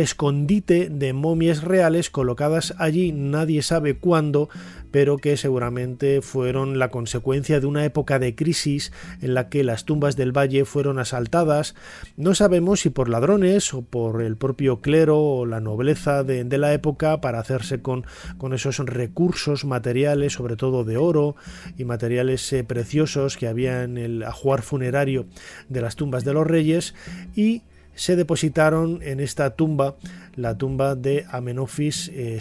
de 0.47 1.12
momias 1.12 1.62
reales 1.62 2.11
colocadas 2.11 2.74
allí, 2.78 3.12
nadie 3.12 3.62
sabe 3.62 3.97
cuándo, 3.97 4.49
pero 4.90 5.16
que 5.16 5.36
seguramente 5.36 6.20
fueron 6.20 6.78
la 6.78 6.90
consecuencia 6.90 7.61
de 7.61 7.66
una 7.66 7.84
época 7.84 8.18
de 8.18 8.34
crisis 8.34 8.93
en 9.20 9.34
la 9.34 9.49
que 9.49 9.64
las 9.64 9.84
tumbas 9.84 10.16
del 10.16 10.36
valle 10.36 10.64
fueron 10.64 10.99
asaltadas. 10.99 11.74
No 12.16 12.34
sabemos 12.34 12.80
si 12.80 12.90
por 12.90 13.09
ladrones 13.09 13.72
o 13.72 13.82
por 13.82 14.22
el 14.22 14.36
propio 14.36 14.80
clero 14.80 15.18
o 15.18 15.47
la 15.47 15.61
nobleza 15.61 16.22
de, 16.22 16.53
la 16.53 16.74
época 16.74 17.20
para 17.20 17.40
hacerse 17.40 17.80
con, 17.80 18.05
con, 18.36 18.53
esos 18.53 18.78
recursos 18.78 19.64
materiales, 19.64 20.34
sobre 20.34 20.57
todo 20.57 20.84
de 20.84 20.99
oro 20.99 21.34
y 21.78 21.84
materiales 21.84 22.53
eh, 22.53 22.62
preciosos 22.62 23.36
que 23.36 23.49
había 23.49 23.84
en 23.84 23.97
el 23.97 24.22
ajuar 24.22 24.62
funerario 24.62 25.26
de 25.68 25.80
las 25.80 25.97
tumbas 25.97 26.24
de 26.24 26.34
los 26.34 26.47
reyes 26.47 26.95
y 27.34 27.62
se 27.95 28.16
depositaron 28.16 29.01
en 29.03 29.20
esta 29.20 29.55
tumba, 29.55 29.97
la 30.35 30.57
tumba 30.57 30.95
de 30.95 31.24
Amenofis 31.30 32.09
II. 32.09 32.14
Eh, 32.14 32.41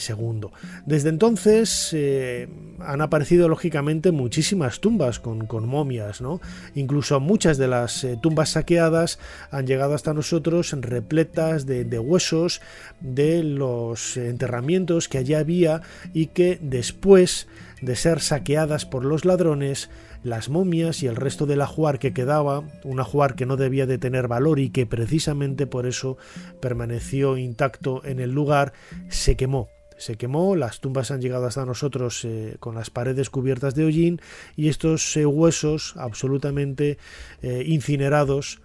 Desde 0.86 1.10
entonces 1.10 1.90
eh, 1.94 2.48
han 2.80 3.02
aparecido 3.02 3.50
lógicamente 3.50 4.12
muchísimas 4.12 4.80
tumbas 4.80 5.20
con, 5.20 5.48
momias, 5.68 6.22
¿no? 6.22 6.42
Incluso 6.76 7.20
muchas 7.20 7.58
de 7.58 7.68
las 7.68 8.04
eh, 8.04 8.18
tumbas 8.22 8.52
saqueadas 8.52 9.20
han 9.52 9.68
llegado 9.68 9.94
hasta 9.94 10.14
nosotros 10.14 10.76
repletas 10.80 11.66
de, 11.66 11.84
de 11.84 12.00
huesos 12.00 12.62
de 13.00 13.44
los 13.44 14.18
enterramientos 14.18 15.08
que 15.08 15.18
allí 15.18 15.34
había 15.34 15.82
y 16.14 16.28
que 16.28 16.60
después 16.62 17.48
de 17.82 17.96
ser 17.96 18.22
saqueadas 18.22 18.86
por 18.86 19.04
los 19.06 19.26
ladrones, 19.26 19.90
las 20.24 20.50
momias 20.50 21.02
y 21.02 21.08
el 21.08 21.16
resto 21.16 21.46
del 21.46 21.62
ajuar 21.62 21.98
que 21.98 22.14
quedaba, 22.14 22.64
un 22.84 23.00
ajuar 23.00 23.36
que 23.36 23.48
no 23.48 23.58
debía 23.58 23.88
de 23.88 23.98
tener 23.98 24.28
valor 24.28 24.60
y 24.60 24.70
que 24.70 24.86
precisamente 24.86 25.66
por 25.66 25.88
eso 25.88 26.18
permaneció 26.60 27.38
intacto 27.38 27.81
en 28.04 28.20
el 28.20 28.32
lugar, 28.32 28.74
se 29.10 29.36
quemó 29.36 29.70
se 30.02 30.16
quemó, 30.16 30.56
las 30.56 30.80
tumbas 30.80 31.12
han 31.12 31.22
llegado 31.22 31.46
hasta 31.46 31.66
nosotros 31.66 32.26
eh, 32.26 32.58
con 32.60 32.76
las 32.76 32.90
paredes 32.90 33.30
cubiertas 33.30 33.76
de 33.76 33.86
hollín 33.86 34.20
y 34.56 34.68
estos 34.68 35.16
eh, 35.16 35.26
huesos 35.26 35.94
absolutamente 35.96 36.98
eh, 37.42 37.64
incinerados 37.68 38.62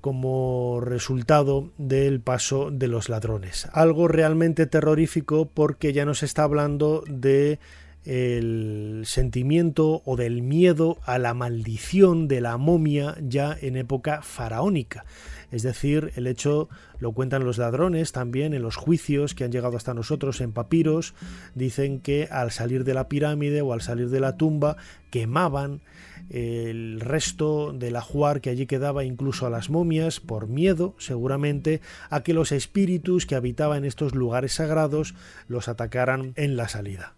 como 0.00 0.80
resultado 0.82 1.70
del 1.78 2.20
paso 2.20 2.70
de 2.70 2.88
los 2.88 3.08
ladrones. 3.08 3.68
Algo 3.72 4.08
realmente 4.08 4.66
terrorífico 4.66 5.48
porque 5.48 5.92
ya 5.92 6.04
nos 6.04 6.22
está 6.22 6.42
hablando 6.42 7.04
de 7.06 7.58
el 8.04 9.04
sentimiento 9.06 10.02
o 10.04 10.16
del 10.16 10.42
miedo 10.42 10.98
a 11.06 11.18
la 11.18 11.32
maldición 11.32 12.28
de 12.28 12.42
la 12.42 12.58
momia 12.58 13.16
ya 13.22 13.56
en 13.58 13.76
época 13.76 14.20
faraónica. 14.20 15.06
Es 15.54 15.62
decir, 15.62 16.10
el 16.16 16.26
hecho 16.26 16.68
lo 16.98 17.12
cuentan 17.12 17.44
los 17.44 17.58
ladrones 17.58 18.10
también 18.10 18.54
en 18.54 18.62
los 18.62 18.74
juicios 18.74 19.36
que 19.36 19.44
han 19.44 19.52
llegado 19.52 19.76
hasta 19.76 19.94
nosotros 19.94 20.40
en 20.40 20.50
papiros. 20.50 21.14
Dicen 21.54 22.00
que 22.00 22.26
al 22.28 22.50
salir 22.50 22.82
de 22.82 22.92
la 22.92 23.08
pirámide 23.08 23.62
o 23.62 23.72
al 23.72 23.80
salir 23.80 24.10
de 24.10 24.18
la 24.18 24.36
tumba 24.36 24.76
quemaban 25.10 25.80
el 26.28 26.98
resto 26.98 27.72
del 27.72 27.94
ajuar 27.94 28.40
que 28.40 28.50
allí 28.50 28.66
quedaba 28.66 29.04
incluso 29.04 29.46
a 29.46 29.50
las 29.50 29.70
momias 29.70 30.18
por 30.18 30.48
miedo 30.48 30.96
seguramente 30.98 31.80
a 32.10 32.24
que 32.24 32.34
los 32.34 32.50
espíritus 32.50 33.24
que 33.24 33.36
habitaban 33.36 33.84
estos 33.84 34.12
lugares 34.12 34.54
sagrados 34.54 35.14
los 35.46 35.68
atacaran 35.68 36.32
en 36.34 36.56
la 36.56 36.66
salida. 36.66 37.14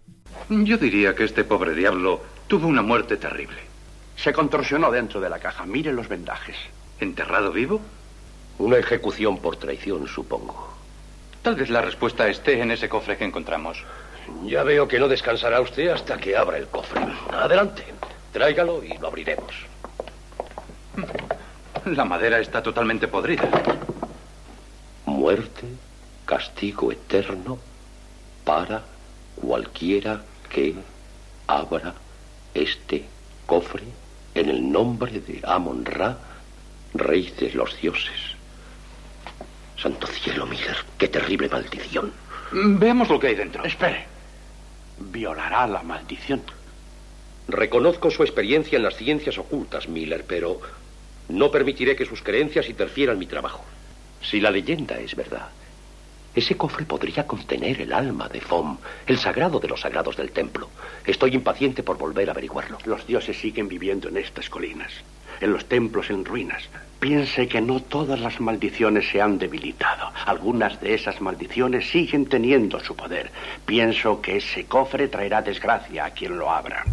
Yo 0.50 0.76
diría 0.76 1.14
que 1.14 1.24
este 1.24 1.42
pobre 1.42 1.74
diablo 1.74 2.20
tuvo 2.48 2.66
una 2.66 2.82
muerte 2.82 3.16
terrible. 3.16 3.60
Se 4.16 4.34
contorsionó 4.34 4.90
dentro 4.90 5.22
de 5.22 5.30
la 5.30 5.38
caja. 5.38 5.64
Mire 5.64 5.94
los 5.94 6.10
vendajes. 6.10 6.56
¿Enterrado 7.00 7.50
vivo? 7.50 7.80
Una 8.58 8.78
ejecución 8.78 9.38
por 9.38 9.56
traición, 9.56 10.08
supongo. 10.08 10.74
Tal 11.42 11.56
vez 11.56 11.68
la 11.68 11.82
respuesta 11.82 12.26
esté 12.28 12.60
en 12.60 12.70
ese 12.70 12.88
cofre 12.88 13.16
que 13.16 13.24
encontramos. 13.24 13.84
Ya 14.44 14.62
veo 14.62 14.88
que 14.88 14.98
no 14.98 15.08
descansará 15.08 15.60
usted 15.60 15.88
hasta 15.88 16.16
que 16.16 16.36
abra 16.36 16.58
el 16.58 16.66
cofre. 16.66 17.00
Adelante, 17.32 17.84
tráigalo 18.32 18.82
y 18.82 18.96
lo 18.98 19.08
abriremos. 19.08 19.54
La 21.84 22.04
madera 22.04 22.40
está 22.40 22.62
totalmente 22.62 23.06
podrida. 23.06 23.48
Muerte, 25.04 25.66
castigo 26.24 26.90
eterno 26.90 27.58
para 28.44 28.82
cualquiera 29.36 30.22
que 30.48 30.74
abra 31.46 31.94
este 32.54 33.04
cofre 33.44 33.84
en 34.34 34.48
el 34.48 34.72
nombre 34.72 35.20
de 35.20 35.42
Amon 35.44 35.84
Ra, 35.84 36.16
rey 36.94 37.32
de 37.38 37.52
los 37.52 37.80
dioses. 37.80 38.35
Santo 39.76 40.06
cielo, 40.06 40.46
Miller, 40.46 40.76
qué 40.98 41.08
terrible 41.08 41.48
maldición. 41.48 42.12
Veamos 42.52 43.08
lo 43.08 43.20
que 43.20 43.28
hay 43.28 43.34
dentro. 43.34 43.64
Espere. 43.64 44.06
Violará 44.98 45.66
la 45.66 45.82
maldición. 45.82 46.42
Reconozco 47.48 48.10
su 48.10 48.22
experiencia 48.22 48.76
en 48.76 48.82
las 48.82 48.96
ciencias 48.96 49.38
ocultas, 49.38 49.88
Miller, 49.88 50.24
pero 50.26 50.60
no 51.28 51.50
permitiré 51.50 51.94
que 51.94 52.06
sus 52.06 52.22
creencias 52.22 52.68
interfieran 52.68 53.18
mi 53.18 53.26
trabajo. 53.26 53.64
Si 54.22 54.40
la 54.40 54.50
leyenda 54.50 54.98
es 54.98 55.14
verdad, 55.14 55.50
ese 56.34 56.56
cofre 56.56 56.84
podría 56.84 57.26
contener 57.26 57.80
el 57.80 57.92
alma 57.92 58.28
de 58.28 58.40
Fom, 58.40 58.78
el 59.06 59.18
sagrado 59.18 59.60
de 59.60 59.68
los 59.68 59.80
sagrados 59.80 60.16
del 60.16 60.32
templo. 60.32 60.70
Estoy 61.04 61.34
impaciente 61.34 61.82
por 61.82 61.98
volver 61.98 62.28
a 62.28 62.32
averiguarlo. 62.32 62.78
Los 62.84 63.06
dioses 63.06 63.38
siguen 63.38 63.68
viviendo 63.68 64.08
en 64.08 64.16
estas 64.16 64.50
colinas, 64.50 64.92
en 65.40 65.52
los 65.52 65.66
templos 65.66 66.10
en 66.10 66.24
ruinas. 66.24 66.68
Piense 67.00 67.46
que 67.46 67.60
no 67.60 67.80
todas 67.80 68.18
las 68.18 68.40
maldiciones 68.40 69.08
se 69.08 69.20
han 69.20 69.38
debilitado. 69.38 70.10
Algunas 70.24 70.80
de 70.80 70.94
esas 70.94 71.20
maldiciones 71.20 71.88
siguen 71.90 72.26
teniendo 72.26 72.80
su 72.80 72.96
poder. 72.96 73.30
Pienso 73.66 74.20
que 74.22 74.38
ese 74.38 74.64
cofre 74.64 75.08
traerá 75.08 75.42
desgracia 75.42 76.06
a 76.06 76.10
quien 76.10 76.38
lo 76.38 76.50
abra. 76.50 76.84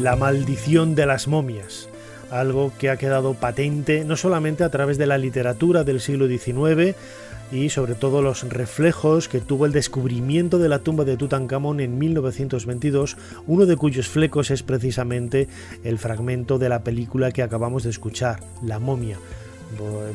La 0.00 0.16
maldición 0.16 0.94
de 0.94 1.06
las 1.06 1.28
momias, 1.28 1.88
algo 2.30 2.72
que 2.78 2.90
ha 2.90 2.96
quedado 2.96 3.34
patente 3.34 4.04
no 4.04 4.16
solamente 4.16 4.64
a 4.64 4.70
través 4.70 4.98
de 4.98 5.06
la 5.06 5.18
literatura 5.18 5.84
del 5.84 6.00
siglo 6.00 6.26
XIX, 6.26 6.96
y 7.52 7.70
sobre 7.70 7.94
todo 7.94 8.22
los 8.22 8.48
reflejos 8.48 9.28
que 9.28 9.40
tuvo 9.40 9.66
el 9.66 9.72
descubrimiento 9.72 10.58
de 10.58 10.68
la 10.68 10.80
tumba 10.80 11.04
de 11.04 11.16
Tutankamón 11.16 11.80
en 11.80 11.98
1922, 11.98 13.16
uno 13.46 13.66
de 13.66 13.76
cuyos 13.76 14.08
flecos 14.08 14.50
es 14.50 14.62
precisamente 14.62 15.48
el 15.84 15.98
fragmento 15.98 16.58
de 16.58 16.68
la 16.68 16.82
película 16.82 17.30
que 17.30 17.42
acabamos 17.42 17.84
de 17.84 17.90
escuchar, 17.90 18.40
La 18.62 18.78
momia, 18.78 19.18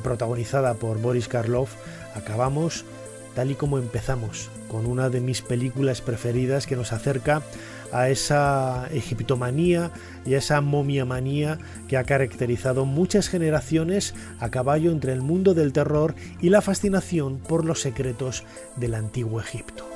protagonizada 0.03 0.73
por 0.73 0.99
Boris 0.99 1.27
Karloff. 1.27 1.75
Acabamos 2.15 2.85
tal 3.35 3.51
y 3.51 3.55
como 3.55 3.77
empezamos, 3.77 4.49
con 4.69 4.85
una 4.85 5.09
de 5.09 5.21
mis 5.21 5.41
películas 5.41 6.01
preferidas 6.01 6.67
que 6.67 6.75
nos 6.75 6.93
acerca 6.93 7.41
a 7.91 8.09
esa 8.09 8.87
egiptomanía 8.91 9.91
y 10.25 10.35
a 10.35 10.37
esa 10.37 10.61
momiamanía 10.61 11.59
que 11.87 11.97
ha 11.97 12.03
caracterizado 12.03 12.85
muchas 12.85 13.29
generaciones 13.29 14.13
a 14.39 14.49
caballo 14.49 14.91
entre 14.91 15.13
el 15.13 15.21
mundo 15.21 15.53
del 15.53 15.73
terror 15.73 16.15
y 16.41 16.49
la 16.49 16.61
fascinación 16.61 17.39
por 17.39 17.65
los 17.65 17.81
secretos 17.81 18.43
del 18.75 18.95
antiguo 18.95 19.39
Egipto. 19.39 19.88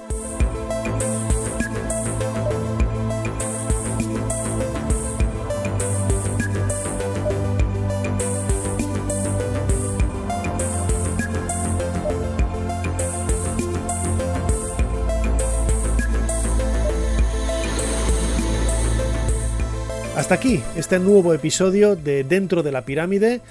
Hasta 20.24 20.36
aquí 20.36 20.64
este 20.78 21.00
nuevo 21.00 21.34
episodio 21.34 21.98
de 21.98 22.24
Dentro 22.24 22.64
de 22.64 22.72
la 22.72 22.86
Pirámide. 22.86 23.42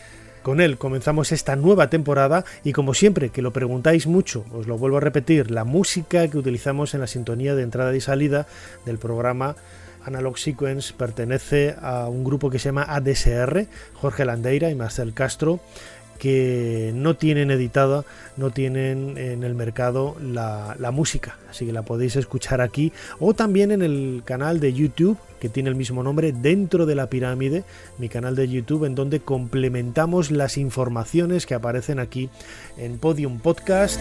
Con 0.43 0.59
él 0.59 0.79
comenzamos 0.79 1.31
esta 1.31 1.55
nueva 1.55 1.91
temporada 1.91 2.47
y 2.65 2.73
como 2.73 2.95
siempre 2.95 3.29
que 3.29 3.43
lo 3.43 3.53
preguntáis 3.53 4.07
mucho, 4.07 4.47
os 4.55 4.67
lo 4.67 4.79
vuelvo 4.79 4.97
a 4.97 5.01
repetir, 5.01 5.51
la 5.51 5.65
música 5.65 6.27
que 6.29 6.39
utilizamos 6.39 6.95
en 6.95 7.01
la 7.01 7.07
sintonía 7.09 7.55
de 7.55 7.63
entrada 7.63 7.95
y 7.95 8.01
salida 8.01 8.47
del 8.87 8.97
programa 8.97 9.55
Analog 10.07 10.39
Sequence 10.39 10.95
pertenece 10.97 11.77
a 11.79 12.09
un 12.09 12.25
grupo 12.25 12.49
que 12.49 12.59
se 12.59 12.71
llama 12.71 12.87
ADSR, 12.89 13.67
Jorge 13.93 14.25
Landeira 14.25 14.71
y 14.71 14.75
Marcel 14.75 15.13
Castro, 15.13 15.61
que 16.23 16.93
no 16.95 17.17
tienen 17.17 17.51
editada, 17.51 18.05
no 18.37 18.53
tienen 18.53 19.19
en 19.19 19.43
el 19.43 19.57
mercado 19.57 20.15
la, 20.23 20.77
la, 20.79 20.93
música, 20.93 21.37
así 21.51 21.67
que 21.67 21.73
la 21.73 21.83
podéis 21.83 22.15
escuchar 22.15 22.61
aquí 22.61 22.93
o 23.19 23.35
también 23.35 23.73
en 23.73 23.83
el 23.83 24.23
canal 24.25 24.61
de 24.61 24.73
YouTube 24.73 25.19
que 25.41 25.49
tiene 25.49 25.69
el 25.69 25.75
mismo 25.75 26.05
nombre 26.05 26.31
dentro 26.31 26.87
de 26.87 26.95
la 26.95 27.09
pirámide, 27.09 27.65
mi 27.99 28.09
canal 28.09 28.37
de 28.37 28.49
YouTube 28.49 28.85
en 28.85 28.95
donde 28.95 29.19
complementamos 29.19 30.31
las 30.31 30.59
informaciones 30.59 31.45
que 31.45 31.55
aparecen 31.55 31.99
aquí 31.99 32.31
en 32.79 32.99
Podium 32.99 33.41
Podcast. 33.41 33.99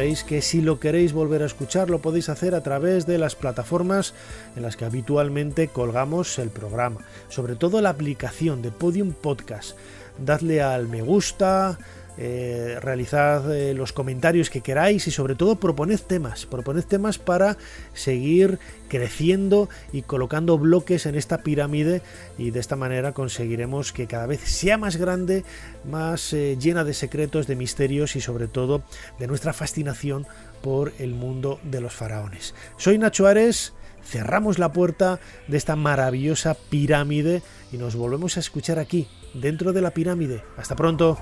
Que 0.00 0.40
si 0.40 0.62
lo 0.62 0.80
queréis 0.80 1.12
volver 1.12 1.42
a 1.42 1.46
escuchar 1.46 1.90
lo 1.90 1.98
podéis 1.98 2.30
hacer 2.30 2.54
a 2.54 2.62
través 2.62 3.04
de 3.04 3.18
las 3.18 3.34
plataformas 3.34 4.14
en 4.56 4.62
las 4.62 4.74
que 4.78 4.86
habitualmente 4.86 5.68
colgamos 5.68 6.38
el 6.38 6.48
programa, 6.48 7.00
sobre 7.28 7.54
todo 7.54 7.82
la 7.82 7.90
aplicación 7.90 8.62
de 8.62 8.70
Podium 8.70 9.12
Podcast. 9.12 9.76
Dadle 10.18 10.62
al 10.62 10.88
me 10.88 11.02
gusta, 11.02 11.78
eh, 12.18 12.78
realizad 12.80 13.54
eh, 13.54 13.74
los 13.74 13.92
comentarios 13.92 14.50
que 14.50 14.60
queráis 14.60 15.06
y 15.06 15.10
sobre 15.10 15.34
todo 15.34 15.56
proponed 15.56 16.00
temas, 16.00 16.46
proponed 16.46 16.84
temas 16.84 17.18
para 17.18 17.56
seguir 17.94 18.58
creciendo 18.88 19.68
y 19.92 20.02
colocando 20.02 20.58
bloques 20.58 21.06
en 21.06 21.14
esta 21.14 21.38
pirámide 21.38 22.02
y 22.36 22.50
de 22.50 22.60
esta 22.60 22.76
manera 22.76 23.12
conseguiremos 23.12 23.92
que 23.92 24.06
cada 24.06 24.26
vez 24.26 24.40
sea 24.40 24.76
más 24.76 24.96
grande, 24.96 25.44
más 25.88 26.32
eh, 26.32 26.56
llena 26.60 26.84
de 26.84 26.94
secretos, 26.94 27.46
de 27.46 27.56
misterios 27.56 28.16
y 28.16 28.20
sobre 28.20 28.48
todo 28.48 28.82
de 29.18 29.26
nuestra 29.26 29.52
fascinación 29.52 30.26
por 30.62 30.92
el 30.98 31.14
mundo 31.14 31.60
de 31.62 31.80
los 31.80 31.94
faraones. 31.94 32.54
Soy 32.76 32.98
Nacho 32.98 33.26
Ares 33.26 33.72
cerramos 34.04 34.58
la 34.58 34.72
puerta 34.72 35.20
de 35.46 35.56
esta 35.56 35.76
maravillosa 35.76 36.54
pirámide 36.54 37.42
y 37.72 37.76
nos 37.76 37.96
volvemos 37.96 38.36
a 38.36 38.40
escuchar 38.40 38.78
aquí, 38.78 39.08
dentro 39.34 39.72
de 39.72 39.82
la 39.82 39.92
pirámide. 39.92 40.42
Hasta 40.56 40.76
pronto. 40.76 41.18